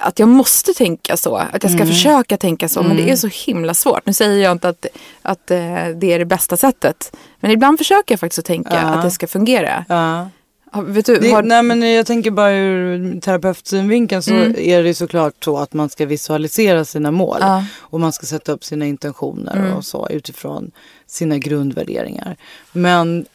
[0.00, 1.94] att jag måste tänka så, att jag ska Mm.
[1.94, 4.06] försöka tänka så, men det är så himla svårt.
[4.06, 4.86] Nu säger jag inte att,
[5.22, 5.58] att eh,
[5.96, 8.78] det är det bästa sättet, men ibland försöker jag faktiskt att tänka Ja.
[8.80, 9.84] att det ska fungera.
[9.88, 10.28] Ja.
[10.86, 15.58] Du, Det, har, Nej men jag tänker bara ur terapeutsynvinkeln så är det såklart så
[15.58, 17.36] att man ska visualisera sina mål.
[17.40, 17.52] Ja.
[17.54, 17.64] Mm.
[17.78, 20.70] Och man ska sätta upp sina intentioner och så utifrån
[21.06, 22.36] sina grundvärderingar.
[22.72, 23.26] Men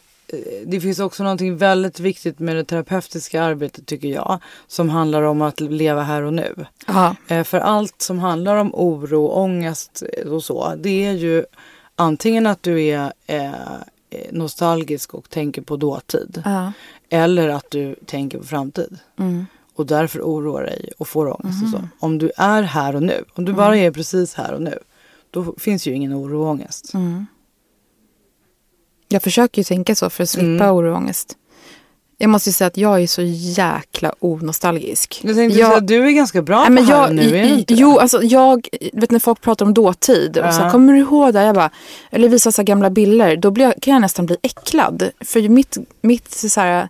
[0.66, 4.40] det finns också någonting väldigt viktigt med det terapeutiska arbetet tycker jag.
[4.68, 6.66] Som handlar om att leva här och nu.
[6.88, 10.76] ja, Eh, För allt som handlar om oro, ångest och så.
[10.78, 11.46] Det är ju
[11.96, 13.52] antingen att du är eh,
[14.32, 16.42] nostalgisk och tänker på dåtid.
[16.46, 16.72] ja,
[17.10, 18.98] Eller att du tänker på framtid.
[19.20, 21.88] mm, Och därför oroar dig och får ångest och så.
[22.00, 23.24] Om du är här och nu.
[23.34, 24.80] Om du bara är precis här och nu.
[25.32, 26.94] Då finns ju ingen oro och ångest.
[26.94, 27.26] mm.
[29.14, 30.72] Jag försöker ju tänka så för att slippa Mm.
[30.76, 31.38] oro och ångest.
[32.18, 35.20] Jag måste ju säga att jag är så jäkla onostalgisk.
[35.24, 37.22] Jag tänkte Jag- säga du är ganska bra Nej, på men här jag, och nu.
[37.38, 38.02] Är i- inte jo, det?
[38.02, 40.72] alltså jag, vet när folk pratar om dåtid, och så här, Ja.
[40.72, 41.44] kommer du ihåg det?
[41.44, 41.70] Jag bara,
[42.12, 45.10] eller visar så här gamla bilder, då blir jag, kan jag nästan bli äcklad.
[45.22, 46.90] För mitt, mitt så här,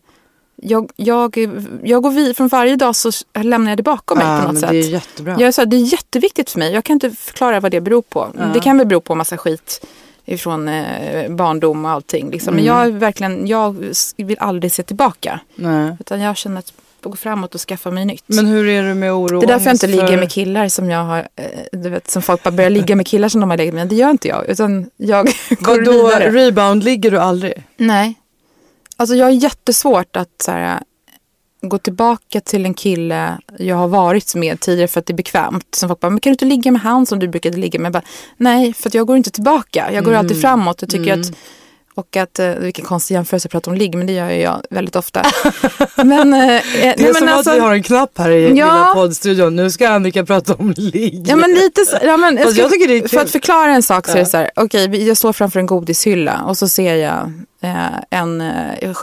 [0.55, 1.37] jag, jag,
[1.83, 4.59] jag går vid, från varje dag så lämnar jag det bakom mig ja, på något
[4.61, 4.69] sätt.
[4.69, 5.31] Det är jättebra.
[5.39, 6.73] Jag är så här, det är jätteviktigt för mig.
[6.73, 8.27] Jag kan inte förklara vad det beror på.
[8.53, 9.85] Det kan väl bero på massa skit
[10.25, 12.31] ifrån eh, barndom och allting.
[12.31, 12.55] Liksom.
[12.55, 12.75] Men Mm.
[12.77, 15.39] jag är verkligen, jag vill aldrig se tillbaka.
[15.55, 15.95] Nej.
[15.99, 18.23] Utan jag känner att jag går framåt och skaffa mig nytt.
[18.27, 20.31] Men hur är du med oro det är därför jag inte ångest ligger för- med
[20.31, 23.41] killar som jag har, eh, du vet, som folk bara börjar ligga med killar som
[23.41, 23.87] de har legat med.
[23.87, 25.25] Det gör inte jag, utan jag
[25.59, 26.29] går Vadå, vidare.
[26.31, 27.53] rebound ligger du aldrig?
[27.77, 28.15] Nej.
[28.97, 30.79] Alltså jag har jättesvårt att så här,
[31.69, 35.75] gå tillbaka till en kille jag har varit med tidigare för att det är bekvämt.
[35.75, 37.91] Som folk bara, men kan du inte ligga med han som du brukade ligga med?
[37.91, 38.03] Bara,
[38.37, 39.89] Nej, för att jag går inte tillbaka.
[39.93, 40.19] Jag går Mm.
[40.25, 40.81] alltid framåt.
[40.81, 41.31] Jag tycker att,
[41.95, 44.61] och att, eh, vilken konstig jämförelse att prata om ligg, men det gör ju jag
[44.69, 45.21] väldigt ofta.
[45.95, 48.49] men, eh, Det är nej, som alltså, att vi har en knapp här i Ja.
[48.49, 49.55] lilla poddstudion.
[49.55, 51.25] Nu ska Annika prata om ligg.
[51.27, 53.71] Ja men lite så, ja, men jag ska, jag tycker det är För att förklara
[53.71, 56.57] en sak så är det så här, okej vi- jag står framför en godishylla och
[56.57, 57.27] så ser jag eh,
[58.09, 58.95] en eh,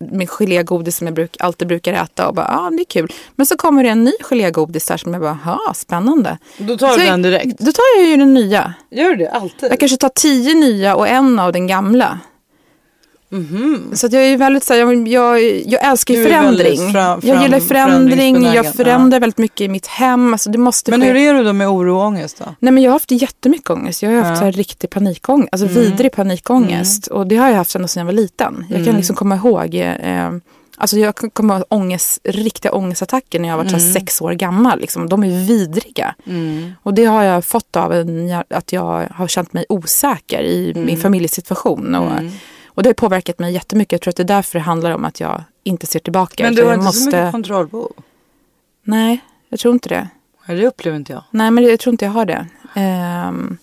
[0.00, 3.12] med gelégodis som jag bruk, alltid brukar äta och bara, ja ah, det är kul.
[3.36, 6.38] Men så kommer det en ny gelégodis där som jag bara, ja spännande.
[6.58, 7.58] Då tar Så du den direkt.
[7.58, 8.74] Då tar jag ju den nya.
[8.90, 9.72] Gör du det alltid?
[9.72, 12.18] Jag kanske tar tio nya och en av den gamla.
[13.92, 16.92] Så att jag är väldigt så här, jag, jag, jag älskar ju förändring.
[16.92, 20.32] fram- jag gillar fram- förändring, jag förändrar väldigt mycket i mitt hem.
[20.32, 21.06] Alltså det måste Men ske.
[21.06, 22.54] hur är du då med oro och ångest då?
[22.58, 24.02] Nej men jag har haft jättemycket ångest.
[24.02, 24.30] Jag har haft Ja.
[24.30, 24.38] Mm.
[24.38, 27.06] så här riktig panikångest, alltså vidrig panikångest.
[27.06, 28.64] Och det har jag haft ända sedan jag var liten.
[28.70, 30.30] Jag kan liksom komma ihåg, eh,
[30.76, 33.80] alltså jag komma ihåg ångest, riktiga ångestattacker när jag var Mm.
[33.80, 34.80] så här sex år gammal.
[34.80, 35.08] Liksom.
[35.08, 36.14] De är vidriga.
[36.82, 40.86] Och det har jag fått av en, att jag har känt mig osäker i Mm.
[40.86, 41.94] min familjesituation.
[41.94, 42.12] Och,
[42.78, 43.92] och det har påverkat mig jättemycket.
[43.92, 46.44] Jag tror att det är därför det handlar om att jag inte ser tillbaka.
[46.44, 47.92] Men du har inte så mycket kontrollbehov?
[48.82, 50.08] Nej, jag tror inte det.
[50.46, 51.24] Det upplever inte jag.
[51.30, 52.46] Nej, men jag tror inte jag har det.
[52.74, 53.58] Ehm,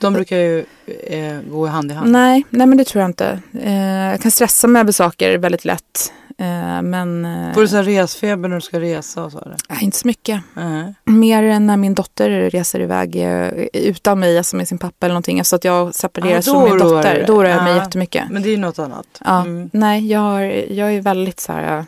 [0.00, 0.64] De brukar ju
[1.06, 2.10] eh, gå hand i hand.
[2.10, 3.40] Nej, nej men det tror jag inte.
[3.62, 3.74] Eh,
[4.10, 6.12] jag kan stressa mig över saker väldigt lätt.
[6.38, 9.38] Eh, men eh, Får du så resfeber när du ska resa och så?
[9.38, 9.56] Eller?
[9.68, 10.40] nej, inte så mycket.
[10.54, 10.94] Nej.
[11.04, 15.12] Mer än när min dotter reser iväg eh, utan mig, alltså med sin pappa eller
[15.14, 15.38] någonting.
[15.38, 17.24] Alltså att jag separeras Ja, från min dotter.
[17.26, 17.82] Då oroar jag mig Ja.
[17.82, 18.24] jättemycket.
[18.30, 19.06] Men det är ju något annat.
[19.24, 19.70] Ja, Mm.
[19.72, 20.40] nej, jag, har,
[20.72, 21.84] jag är väldigt så här...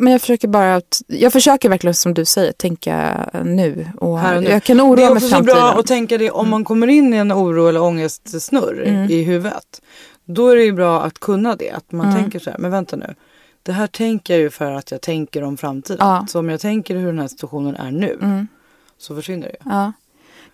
[0.00, 3.86] Men jag försöker bara, att, jag försöker verkligen som du säger tänka nu.
[4.00, 4.50] Och Här och nu.
[4.50, 5.80] Jag kan Det oroa är mig också för så bra framtiden.
[5.80, 9.10] att tänka det om man kommer in i en oro eller ångestsnurr Mm.
[9.10, 9.82] i huvudet.
[10.24, 11.70] Då är det ju bra att kunna det.
[11.70, 12.22] Att man Mm.
[12.22, 13.14] tänker så här, men vänta nu.
[13.62, 16.06] Det här tänker jag ju för att jag tänker om framtiden.
[16.06, 16.26] Ja.
[16.28, 18.48] Så om jag tänker hur den här situationen är nu Mm.
[18.98, 19.56] så försvinner det.
[19.64, 19.92] Ja.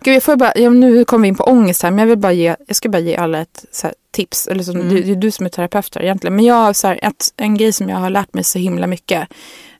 [0.03, 2.17] Gud, jag får bara, ja, nu kommer vi in på ångest här, men jag vill
[2.17, 4.47] bara ge, jag ska bara ge alla ett så här, tips.
[4.47, 4.89] Eller som, Mm.
[4.95, 6.35] det, det är du som är terapeut här egentligen.
[6.35, 8.87] Men jag har så här, ett, en grej som jag har lärt mig så himla
[8.87, 9.27] mycket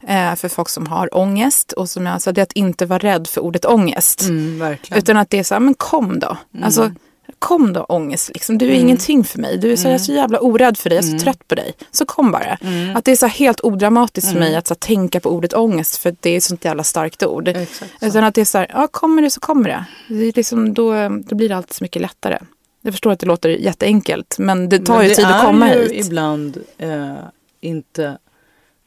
[0.07, 1.71] eh, för folk som har ångest.
[1.71, 4.21] Och som jag sa, det är att inte vara rädd för ordet ångest.
[4.21, 4.75] Mm.
[4.95, 6.37] Utan att det är så här, men kom då.
[6.63, 6.91] Alltså,
[7.39, 8.31] kom då ångest.
[8.33, 8.57] Liksom.
[8.57, 8.81] Du är Mm.
[8.81, 9.57] ingenting för mig.
[9.57, 10.97] Du är så, jag är så jävla orädd för dig.
[10.97, 11.73] Jag är så trött på dig.
[11.91, 12.55] Så kom bara.
[12.61, 12.95] Mm.
[12.95, 15.97] Att det är så helt odramatiskt för mig att så tänka på ordet ångest.
[15.97, 17.47] För det är ett sånt jävla starkt ord.
[17.47, 18.05] Exakt så.
[18.05, 19.85] Utan att det är så här, ja kommer det så kommer det.
[20.15, 22.39] det är liksom, då, då blir det alltid så mycket lättare.
[22.81, 24.35] Jag förstår att det låter jätteenkelt.
[24.39, 26.05] Men det tar Men ju tid att komma Det är ju hit.
[26.05, 27.13] ibland eh,
[27.61, 28.17] inte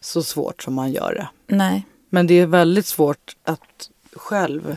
[0.00, 1.54] så svårt som man gör det.
[1.56, 1.86] Nej.
[2.10, 4.76] Men det är väldigt svårt att själv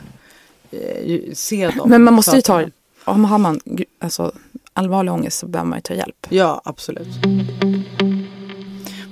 [0.71, 1.89] eh, se dem.
[1.89, 2.63] Men man måste ju ta.
[3.11, 3.59] Om har man
[3.99, 4.31] alltså,
[4.73, 6.27] allvarlig ångest så behöver man ju ta hjälp.
[6.29, 7.07] Ja, absolut.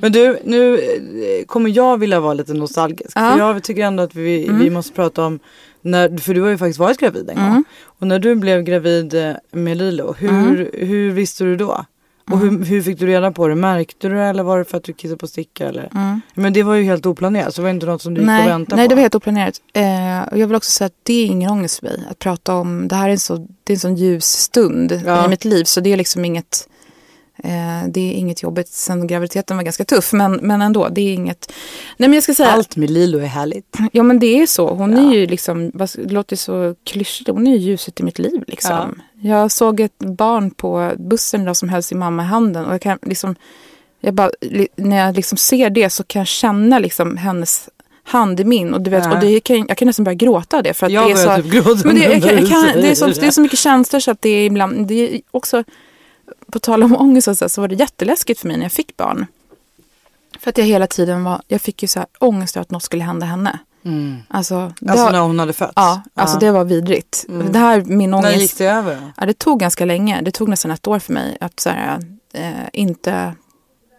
[0.01, 3.11] Men du, nu eh, kommer jag vilja vara lite nostalgisk.
[3.15, 3.31] Ja.
[3.31, 5.39] För jag tycker ändå att vi, vi måste prata om,
[5.81, 7.63] när, för du har ju faktiskt varit gravid en gång.
[7.83, 11.85] Och när du blev gravid eh, med Lilo, hur, hur visste du då?
[12.31, 13.55] Och hur, hur fick du reda på det?
[13.55, 15.67] Märkte du det eller var det för att du kissade på sticka?
[15.67, 15.89] Eller?
[16.33, 18.33] Men det var ju helt oplanerat så det var inte något som du gick och
[18.33, 18.89] Nej, väntade nej på.
[18.89, 19.53] det var helt oplanerat.
[19.73, 22.03] Eh, och jag vill också säga att det är ingen ångest för mig.
[22.11, 25.25] Att prata om, det här är en, så, det är en sån ljus stund Ja.
[25.25, 25.63] i mitt liv.
[25.63, 26.67] Så det är liksom inget,
[27.87, 28.67] det är inget jobbigt.
[28.67, 30.13] Sen graviditeten var ganska tuff.
[30.13, 31.51] Men, men ändå, det är inget.
[31.97, 33.77] Nej men jag ska säga, Allt med Lilo är härligt.
[33.91, 34.67] ja men det är så.
[34.73, 38.43] Hon är ju liksom, det låter så klyschigt, hon är ju ljuset i mitt liv
[38.47, 39.01] liksom.
[39.21, 42.65] Jag såg ett barn på bussen idag som höll sin mamma i handen.
[42.65, 43.35] Och jag kan liksom,
[44.01, 44.31] jag bara,
[44.75, 47.69] när jag liksom ser det så kan jag känna liksom hennes
[48.03, 48.73] hand i min.
[48.73, 49.13] Och, du vet, Ja.
[49.13, 50.73] och det kan, jag kan nästan börja gråta av det.
[50.73, 52.41] För att Jag det är börjar så, typ gråta men det, när jag kan, du
[52.41, 54.45] jag kan, det, är så, säger det är så mycket känslor så att det är
[54.45, 55.63] ibland, det är också,
[56.51, 58.97] på tal om ångest och så, så var det jätteläskigt för mig när jag fick
[58.97, 59.25] barn.
[60.39, 63.03] För att jag hela tiden var, jag fick ju så här ångest att något skulle
[63.03, 63.59] hända henne.
[64.27, 65.73] Alltså, det Alltså när hon hade fötts.
[65.75, 67.25] Ja, alltså det var vidrigt.
[67.51, 68.37] Det här, min När ångest.
[68.41, 69.11] gick det över?
[69.17, 70.21] Ja, det tog ganska länge.
[70.21, 71.99] Det tog nästan ett år för mig att så här,
[72.33, 73.33] eh, inte...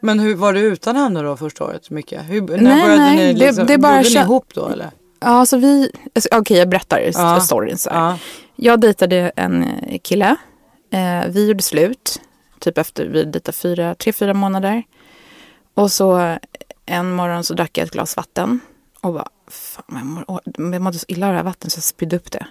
[0.03, 1.91] Men hur var det utan henne då första året?
[1.91, 2.23] Mycket?
[2.29, 4.91] Hur, när Nej, började nej, ni det- liksom, det är bara ni ihop då eller?
[5.21, 5.93] Ja, alltså vi...
[6.15, 7.41] alltså, Okej, jag berättar Ja.
[7.41, 7.79] storyn.
[7.79, 8.01] Så här.
[8.01, 8.19] Ja.
[8.57, 9.67] Jag dejtade en
[10.03, 10.37] kille.
[10.91, 12.21] Eh, vi gjorde slut.
[12.59, 14.83] Typ efter vi dejtade fyra, tre, fyra månader.
[15.75, 16.37] Och så
[16.87, 18.61] en morgon så drack jag ett glas vatten.
[19.01, 20.41] Och bara, fan jag, mår,
[20.75, 22.47] jag mådde så illa av det här vattnet så jag spydde upp det.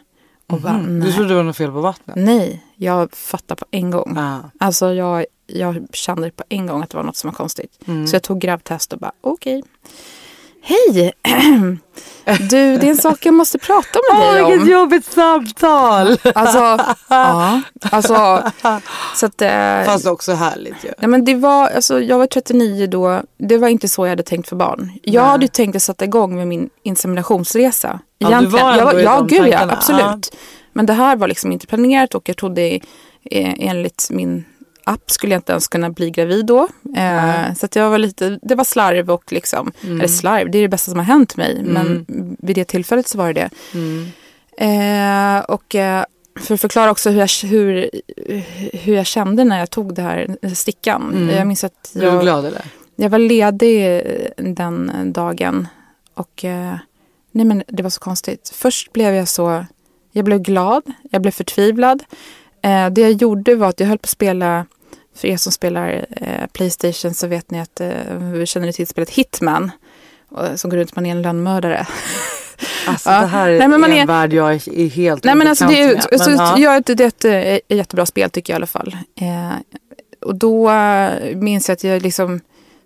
[0.47, 0.99] Och bara, Mm.
[0.99, 2.15] Du trodde det var något fel på vattnet?
[2.15, 4.13] nej, jag fattar på en gång.
[4.15, 4.39] Ja.
[4.59, 7.79] Alltså jag, jag kände på en gång att det var något som var konstigt.
[7.85, 8.07] Mm.
[8.07, 9.63] Så jag tog gravtest och bara okej.
[10.61, 11.13] Hej!
[12.39, 14.69] Du, det är en sak jag måste prata med Åh, dig vilket om.
[14.69, 16.17] jobbigt samtal!
[16.35, 17.61] Alltså, ja.
[17.91, 18.43] Alltså,
[19.15, 19.41] så att...
[19.41, 20.89] Eh, Fast också härligt ju.
[20.97, 23.21] Nej, men det var, alltså, jag var 39 då.
[23.37, 24.91] Det var inte så jag hade tänkt för barn.
[25.03, 25.31] Jag Nej.
[25.31, 27.99] hade ju tänkt att sätta igång med min inseminationsresa.
[28.17, 29.73] Ja, du var jag ändå i ja, de gud ja, tankarna.
[29.73, 30.35] absolut.
[30.73, 32.61] Men det här var liksom inte planerat och jag trodde
[33.31, 34.45] eh, enligt min
[34.89, 36.67] app skulle jag inte ens kunna bli gravid då.
[36.97, 39.99] Eh, så att jag var lite, det var slarv och liksom, Mm.
[39.99, 41.61] eller slarv, det är det bästa som har hänt mig.
[41.63, 42.05] Men
[42.39, 43.49] vid det tillfället så var det det.
[43.79, 44.05] Mm.
[44.57, 46.03] Eh, och eh,
[46.39, 47.89] för att förklara också hur jag, hur,
[48.73, 51.13] hur jag kände när jag tog det här stickan.
[51.15, 51.35] Mm.
[51.35, 52.61] Jag minns att jag, glad eller?
[52.95, 54.01] jag var ledig
[54.37, 55.67] den dagen.
[56.13, 56.45] Och
[57.31, 58.51] nej men det var så konstigt.
[58.55, 59.65] Först blev jag så,
[60.11, 62.03] jag blev glad, jag blev förtvivlad.
[62.61, 64.65] Eh, det jag gjorde var att jag höll på att spela,
[65.19, 69.09] för er som spelar eh, Playstation så vet ni att, eh, känner ni till spelet
[69.09, 69.71] Hitman.
[70.55, 71.87] Som går runt, man är en lönnmördare.
[72.87, 73.19] Alltså Ja.
[73.21, 75.47] det här är, Nej, men man en är- värld jag är, är helt Nej men
[75.47, 76.05] alltså det är, med.
[76.27, 76.57] Men, ja.
[76.57, 78.97] ja, det, är ett jättebra spel tycker jag i alla fall.
[79.21, 79.51] Eh,
[80.21, 82.39] och då eh, minns jag att jag liksom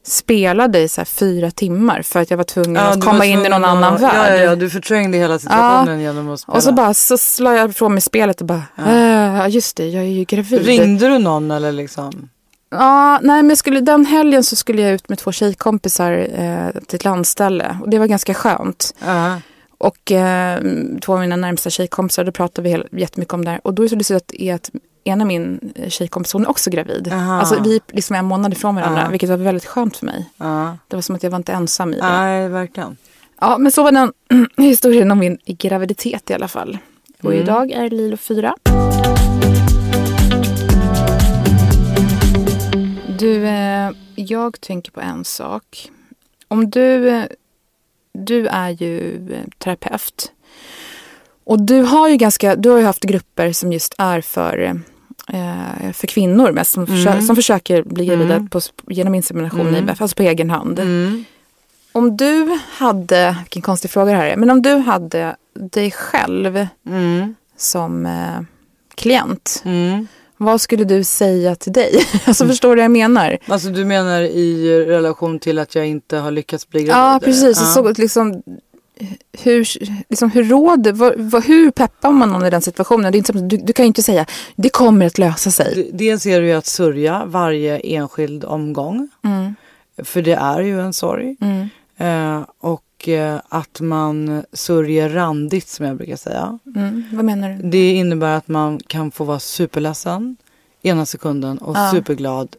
[0.05, 3.25] spelade i så här fyra timmar för att jag var tvungen Ja, att komma var
[3.25, 4.33] in i tvungen någon annan värld.
[4.39, 6.55] ja, ja, du förträngde hela situationen genom att spela.
[6.55, 9.87] och så bara så slår jag ifrån mig spelet och bara, "Eh, ja just det,
[9.87, 10.65] jag är ju gravid.
[10.65, 12.29] Ringde du någon eller liksom?
[12.71, 16.95] Ja, nej men skulle, den helgen så skulle jag ut med två tjejkompisar eh, till
[16.95, 18.95] ett landställe och det var ganska skönt.
[19.05, 19.37] Ja.
[19.83, 20.61] Och eh,
[21.01, 23.59] två av mina närmsta tjejkompisar, då pratade vi hel- jättemycket om det här.
[23.63, 24.71] Och då är det så lustigt att, är att
[25.03, 27.09] ena min tjejkompis, hon är också gravid.
[27.13, 27.39] Aha.
[27.39, 29.09] Alltså vi är liksom en månad ifrån varandra, Ja.
[29.09, 30.29] vilket var väldigt skönt för mig.
[30.37, 30.77] Ja.
[30.87, 32.01] Det var som att jag var inte ensam i det.
[32.09, 32.97] Nej, verkligen.
[33.41, 34.13] Ja, men så var den
[34.57, 36.77] historien om min graviditet i alla fall.
[37.21, 37.43] Och Mm.
[37.43, 38.55] idag är Lilo fyra.
[43.19, 45.91] Du, eh, jag tänker på en sak.
[46.47, 47.23] Om du, eh,
[48.13, 50.31] du är ju eh, terapeut.
[51.43, 54.57] Och du har ju ganska, du har ju haft grupper som just är för,
[55.33, 56.71] eh, för kvinnor mest.
[56.71, 60.79] Som, försö- som försöker bli gravida på, genom insemination, IVF, alltså på egen hand.
[60.79, 61.25] Mm.
[61.91, 66.67] Om du hade, vilken konstig fråga det här är, men om du hade dig själv
[66.87, 67.35] Mm.
[67.57, 68.41] som eh,
[68.95, 69.63] klient.
[70.43, 72.05] Vad skulle du säga till dig?
[72.25, 73.37] alltså förstår du vad jag menar?
[73.47, 76.95] Alltså du menar i relation till att jag inte har lyckats bli gravid?
[77.03, 77.57] Ja, precis.
[77.59, 77.65] Ja.
[77.65, 78.43] Så, liksom,
[79.43, 79.67] hur,
[80.09, 83.11] liksom, hur råder, vad, vad, hur peppar man någon i den situationen?
[83.11, 84.25] Det är inte, du, du kan ju inte säga
[84.55, 85.89] det kommer att lösa sig.
[85.93, 89.09] Dels är det ju att sörja varje enskild omgång.
[89.23, 89.55] Mm,
[90.03, 91.35] För det är ju en sorg.
[91.41, 96.59] mm, Eh, och eh, att man sörjer randigt som jag brukar säga.
[96.75, 97.03] mm.
[97.13, 97.69] Vad menar du?
[97.69, 100.37] Det innebär att man kan få vara superledsen
[100.81, 101.91] ena sekunden och Ja.
[101.91, 102.55] superglad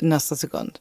[0.00, 0.78] nästa sekund.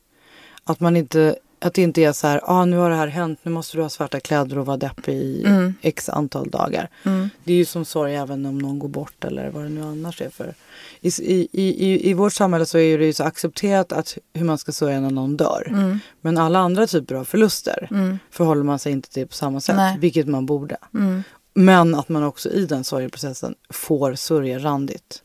[0.63, 3.39] Att man inte, att det inte är så här, ah, nu har det här hänt,
[3.43, 5.73] nu måste du ha svarta kläder och vara deppig i Mm.
[5.81, 6.89] x antal dagar.
[7.03, 7.29] Mm.
[7.43, 10.21] Det är ju som sorg även om någon går bort eller vad det nu annars
[10.21, 10.53] är för.
[11.01, 14.57] I, i, i, I vårt samhälle så är det ju så accepterat att hur man
[14.57, 15.67] ska sörja när någon dör.
[15.69, 15.99] Mm.
[16.21, 18.19] Men alla andra typer av förluster Mm.
[18.31, 19.97] förhåller man sig inte till på samma sätt, Nej.
[19.99, 20.77] vilket man borde.
[20.93, 21.23] Mm.
[21.53, 25.23] Men att man också i den sorgeprocessen får sörja randigt.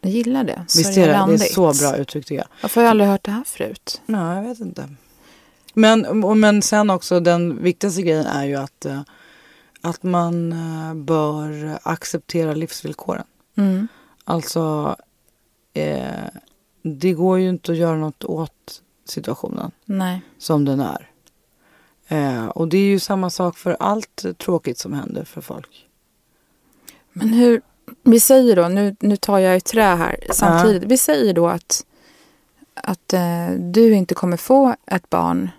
[0.00, 0.64] Jag gillar det.
[0.76, 1.24] Visst är det?
[1.28, 2.46] Det är så bra uttryck tycker jag.
[2.62, 4.00] Varför har jag aldrig hört det här förut?
[4.06, 4.88] Nej, jag vet inte.
[5.74, 9.00] Men, men sen också den viktigaste grejen är ju att, eh,
[9.80, 13.24] att man eh, bör acceptera livsvillkoren.
[13.56, 13.88] Mm.
[14.24, 14.96] Alltså,
[15.74, 16.28] eh,
[16.82, 20.22] det går ju inte att göra något åt situationen Nej.
[20.38, 21.10] som den är.
[22.08, 25.88] Eh, och det är ju samma sak för allt tråkigt som händer för folk.
[27.12, 27.62] Men hur,
[28.02, 30.84] vi säger då, nu, nu tar jag i trä här samtidigt.
[30.84, 31.86] Vi säger då att,
[32.74, 35.50] att eh, du inte kommer få ett barn.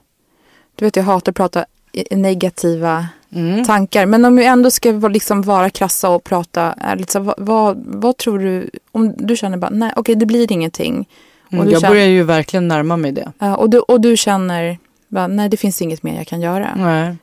[0.75, 1.65] Du vet jag hatar att prata
[2.11, 3.65] negativa Mm.
[3.65, 4.05] tankar.
[4.05, 7.09] Men om vi ändå ska vara- liksom vara krassa och prata ärligt.
[7.09, 11.07] Så vad, vad, vad tror du, om du känner bara nej okej det blir ingenting.
[11.47, 13.31] Och, Mm, jag känner, börjar ju verkligen närma mig det.
[13.57, 16.75] och, du, och du känner bara, nej det finns inget mer jag kan göra.
[16.75, 17.15] Nej.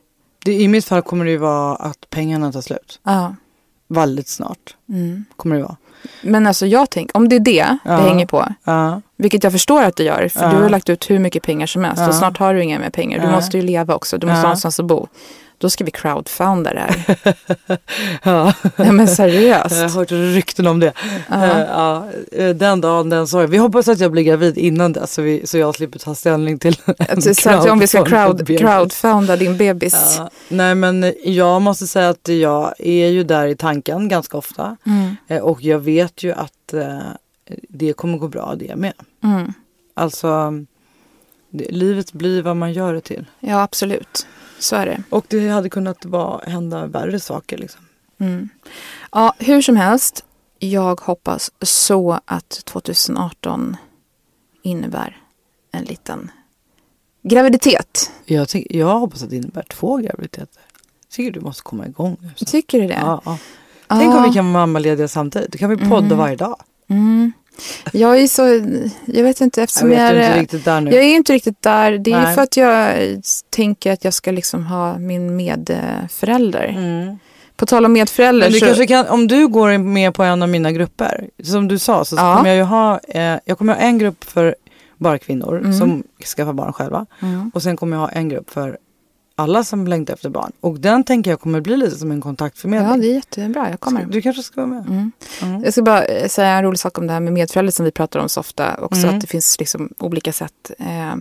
[0.45, 3.01] Det, I mitt fall kommer det ju vara att pengarna tar slut.
[3.03, 3.35] Ja.
[3.89, 5.25] Väldigt snart Mm.
[5.37, 5.77] kommer det vara.
[6.23, 7.91] Men alltså jag tänker, om det är det Ja.
[7.91, 8.45] det hänger på.
[8.65, 9.01] Ja.
[9.17, 10.29] Vilket jag förstår att du gör.
[10.29, 10.51] För Ja.
[10.51, 12.09] du har lagt ut hur mycket pengar som helst.
[12.09, 13.19] Och snart har du inga mer pengar.
[13.27, 14.19] Du måste ju leva också.
[14.19, 15.09] Du måste ha någonstans att bo.
[15.61, 17.17] Då ska vi crowdfunda det här.
[18.23, 18.53] Ja.
[18.77, 19.95] Nej men Jag har seriöst.
[19.95, 20.93] hört rykten om det.
[21.29, 21.45] Ja.
[21.45, 23.51] Eh, ja, eh, den dagen, den sorgen.
[23.51, 26.59] Vi hoppas att jag blir gravid innan dess så, vi, så jag slipper ta ställning
[26.59, 30.15] till en Så, så att om vi ska crowd, crowdfunda din bebis.
[30.19, 34.77] Ja, nej men jag måste säga att jag är ju där i tanken ganska ofta.
[34.87, 35.17] Mm.
[35.29, 36.75] Eh, och jag vet ju att
[37.69, 38.93] det kommer gå bra det med.
[39.25, 39.53] Mm.
[39.95, 40.53] Alltså,
[41.53, 43.27] livet blir vad man gör det till.
[43.41, 44.27] Ja absolut.
[44.61, 45.03] Så är det.
[45.11, 47.81] Och det hade kunnat vara, hända värre saker liksom.
[48.19, 48.49] Mm.
[49.13, 50.25] Ja, hur som helst.
[50.59, 53.77] Jag hoppas så att 2018
[54.63, 55.17] innebär
[55.73, 56.31] en liten
[57.23, 58.11] graviditet.
[58.25, 60.63] Jag, tyck, jag hoppas att det innebär två graviditeter.
[61.03, 62.31] Jag tycker du måste komma igång nu.
[62.47, 62.99] Tycker du det?
[63.01, 63.39] Ja, ja.
[63.89, 65.53] Tänk om vi kan vara mammalediga samtidigt.
[65.53, 66.57] Då kan vi podda varje dag.
[66.89, 67.33] Mm.
[67.93, 68.43] Jag är så,
[69.05, 70.91] jag vet inte Jag eftersom vet jag, du är är, inte riktigt där nu.
[70.91, 71.99] jag är inte riktigt där.
[71.99, 72.35] Det är Nej.
[72.35, 72.95] för att jag
[73.51, 76.65] tänker att jag ska liksom ha min medförälder.
[76.79, 77.19] Mm.
[77.57, 80.43] På tal om medförälder Men du så, kanske kan, om du går med på en
[80.43, 82.37] av mina grupper, som du sa, så Ja.
[82.37, 84.55] kommer jag ju ha, eh, jag kommer ha en grupp för
[84.99, 85.73] bara kvinnor Mm.
[85.79, 86.03] som
[86.37, 87.07] skaffar barn själva.
[87.23, 87.51] Mm.
[87.55, 88.79] Och sen kommer jag ha en grupp för
[89.41, 90.53] alla som längtar efter barn.
[90.61, 92.91] Och den tänker jag kommer bli lite som en kontaktförmedling.
[92.91, 93.71] Ja, det är jättebra.
[93.71, 94.05] Jag kommer.
[94.07, 94.87] Du kanske ska vara med?
[94.89, 95.13] Mm.
[95.43, 95.65] Mm.
[95.65, 97.91] Jag ska bara eh, säga en rolig sak om det här med medföräldrar som vi
[97.91, 98.75] pratar om så ofta.
[98.81, 99.15] Också Mm.
[99.15, 100.71] att det finns liksom olika sätt.
[100.79, 101.15] Eh,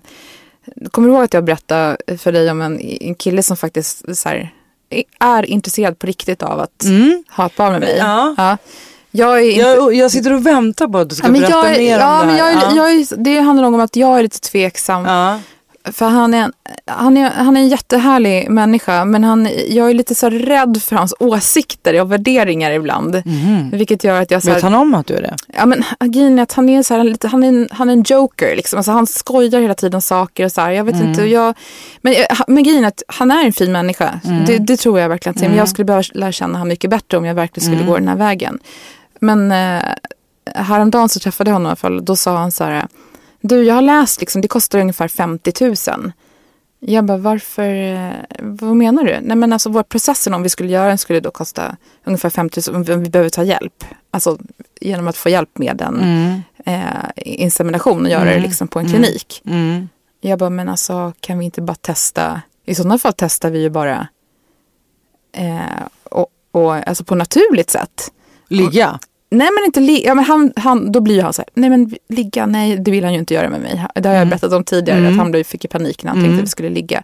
[0.91, 4.29] kommer du ihåg att jag berättade för dig om en, en kille som faktiskt så
[4.29, 4.53] här,
[5.19, 7.23] är intresserad på riktigt av att Mm.
[7.29, 7.95] ha ett barn med mig?
[7.97, 8.57] Ja.
[9.11, 9.61] Jag är inte...
[9.61, 12.21] Jag, jag sitter och väntar på att du ska Ja, men berätta jag, mer ja,
[12.21, 12.75] om det men här.
[12.77, 15.05] jag, är- jag, Det handlar nog om att jag är lite tveksam.
[15.05, 15.39] ja.
[15.83, 16.53] För han är, en,
[16.85, 20.95] han, är, han är en jättehärlig människa men han, jag är lite så rädd för
[20.95, 23.15] hans åsikter och värderingar ibland.
[23.15, 23.69] Mm.
[23.69, 24.43] Vilket gör att jag...
[24.43, 25.35] Så här, Vet han om att du är det?
[25.47, 27.93] Ja men grejen är att han är, så här, lite, han är, en, han är
[27.93, 28.77] en joker liksom.
[28.77, 30.71] Alltså, han skojar hela tiden saker och så här.
[30.71, 31.09] Jag vet mm.
[31.09, 31.55] inte, jag,
[32.01, 32.15] men,
[32.47, 34.19] men grejen är att han är en fin människa.
[34.25, 34.45] Mm.
[34.45, 35.35] Det, det, tror jag verkligen.
[35.39, 35.67] Men jag mm.
[35.67, 37.87] skulle behöva lära känna honom mycket bättre om jag verkligen skulle mm.
[37.87, 38.59] gå den här vägen.
[39.19, 39.83] Men eh,
[40.55, 42.05] häromdagen så träffade jag honom i alla fall.
[42.05, 42.87] Då sa han så här
[43.41, 45.53] du, jag har läst, liksom, det kostar ungefär 50
[45.91, 46.11] 000.
[46.79, 49.19] Jag bara, varför, eh, vad menar du?
[49.21, 52.71] Nej men alltså vår processen om vi skulle göra den skulle då kosta ungefär 50
[52.71, 53.83] 000 om vi behöver ta hjälp.
[54.11, 54.37] Alltså
[54.81, 56.41] genom att få hjälp med en mm.
[56.65, 58.33] eh, insemination och göra mm.
[58.33, 59.01] det liksom på en mm.
[59.01, 59.41] klinik.
[59.45, 59.89] Mm.
[60.21, 62.41] Jag bara, men alltså kan vi inte bara testa?
[62.65, 64.07] I sådana fall testar vi ju bara
[65.31, 65.59] eh,
[66.03, 68.11] och, och, alltså på naturligt sätt.
[68.47, 68.99] Ligga?
[69.31, 71.69] Nej men inte ligga, ja, men han, han, då blir ju han så här, nej
[71.69, 73.85] men ligga, nej det vill han ju inte göra med mig.
[73.95, 74.29] Det har jag mm.
[74.29, 75.11] berättat om tidigare, mm.
[75.11, 76.29] att han fick ju panik när han mm.
[76.29, 77.03] tänkte att vi skulle ligga.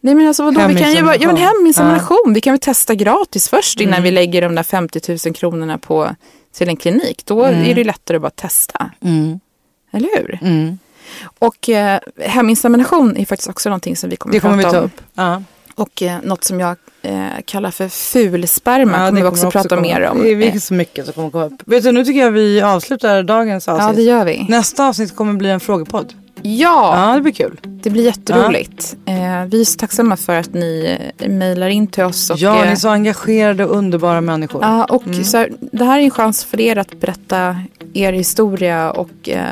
[0.00, 2.32] Nej men alltså vadå, vi kan ju bara, ja men heminsemination, ja.
[2.32, 4.02] vi kan väl testa gratis först innan mm.
[4.02, 6.10] vi lägger de där 50 000 kronorna på,
[6.54, 7.22] till en klinik.
[7.26, 7.64] Då mm.
[7.64, 8.90] är det lättare att bara testa.
[9.00, 9.40] Mm.
[9.92, 10.38] Eller hur?
[11.38, 14.84] Och eh, heminsemination är faktiskt också någonting som vi kommer, det kommer prata vi ta
[14.84, 15.00] upp.
[15.14, 15.42] Ja.
[15.76, 19.68] Och eh, något som jag eh, kallar för fulsperma ja, kommer vi också, också prata
[19.68, 19.80] komma.
[19.80, 20.22] mer om.
[20.22, 21.62] Det är så mycket som kommer komma upp.
[21.64, 23.88] Vet du, nu tycker jag vi avslutar dagens avsnitt.
[23.88, 24.46] Ja, det gör vi.
[24.48, 26.14] Nästa avsnitt kommer bli en frågepodd.
[26.42, 27.60] Ja, ja det blir kul.
[27.62, 28.96] Det blir jätteroligt.
[29.04, 29.12] Ja.
[29.12, 32.30] Eh, vi är så tacksamma för att ni eh, mejlar in till oss.
[32.30, 34.62] Och, ja, ni är eh, så engagerade och underbara människor.
[34.62, 35.24] Ja, och mm.
[35.24, 37.56] så här, det här är en chans för er att berätta
[37.94, 39.42] er historia och eh,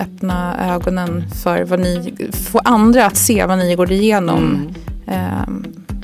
[0.00, 2.14] öppna ögonen för vad ni,
[2.52, 4.38] få andra att se vad ni går igenom.
[4.38, 4.74] Mm.
[5.06, 5.42] Eh,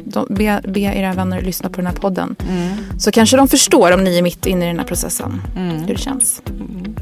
[0.05, 2.37] de, be, be era vänner lyssna på den här podden.
[2.49, 2.77] Mm.
[2.99, 5.43] Så kanske de förstår om ni är mitt inne i den här processen.
[5.57, 5.77] Mm.
[5.77, 6.43] Hur det känns.
[6.47, 6.95] Mm.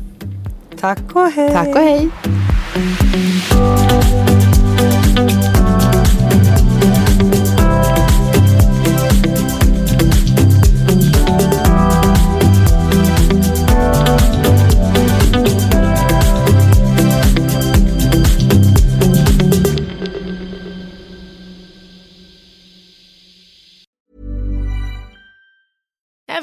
[0.81, 1.53] Tack och hej.
[1.53, 2.11] Tack och hej.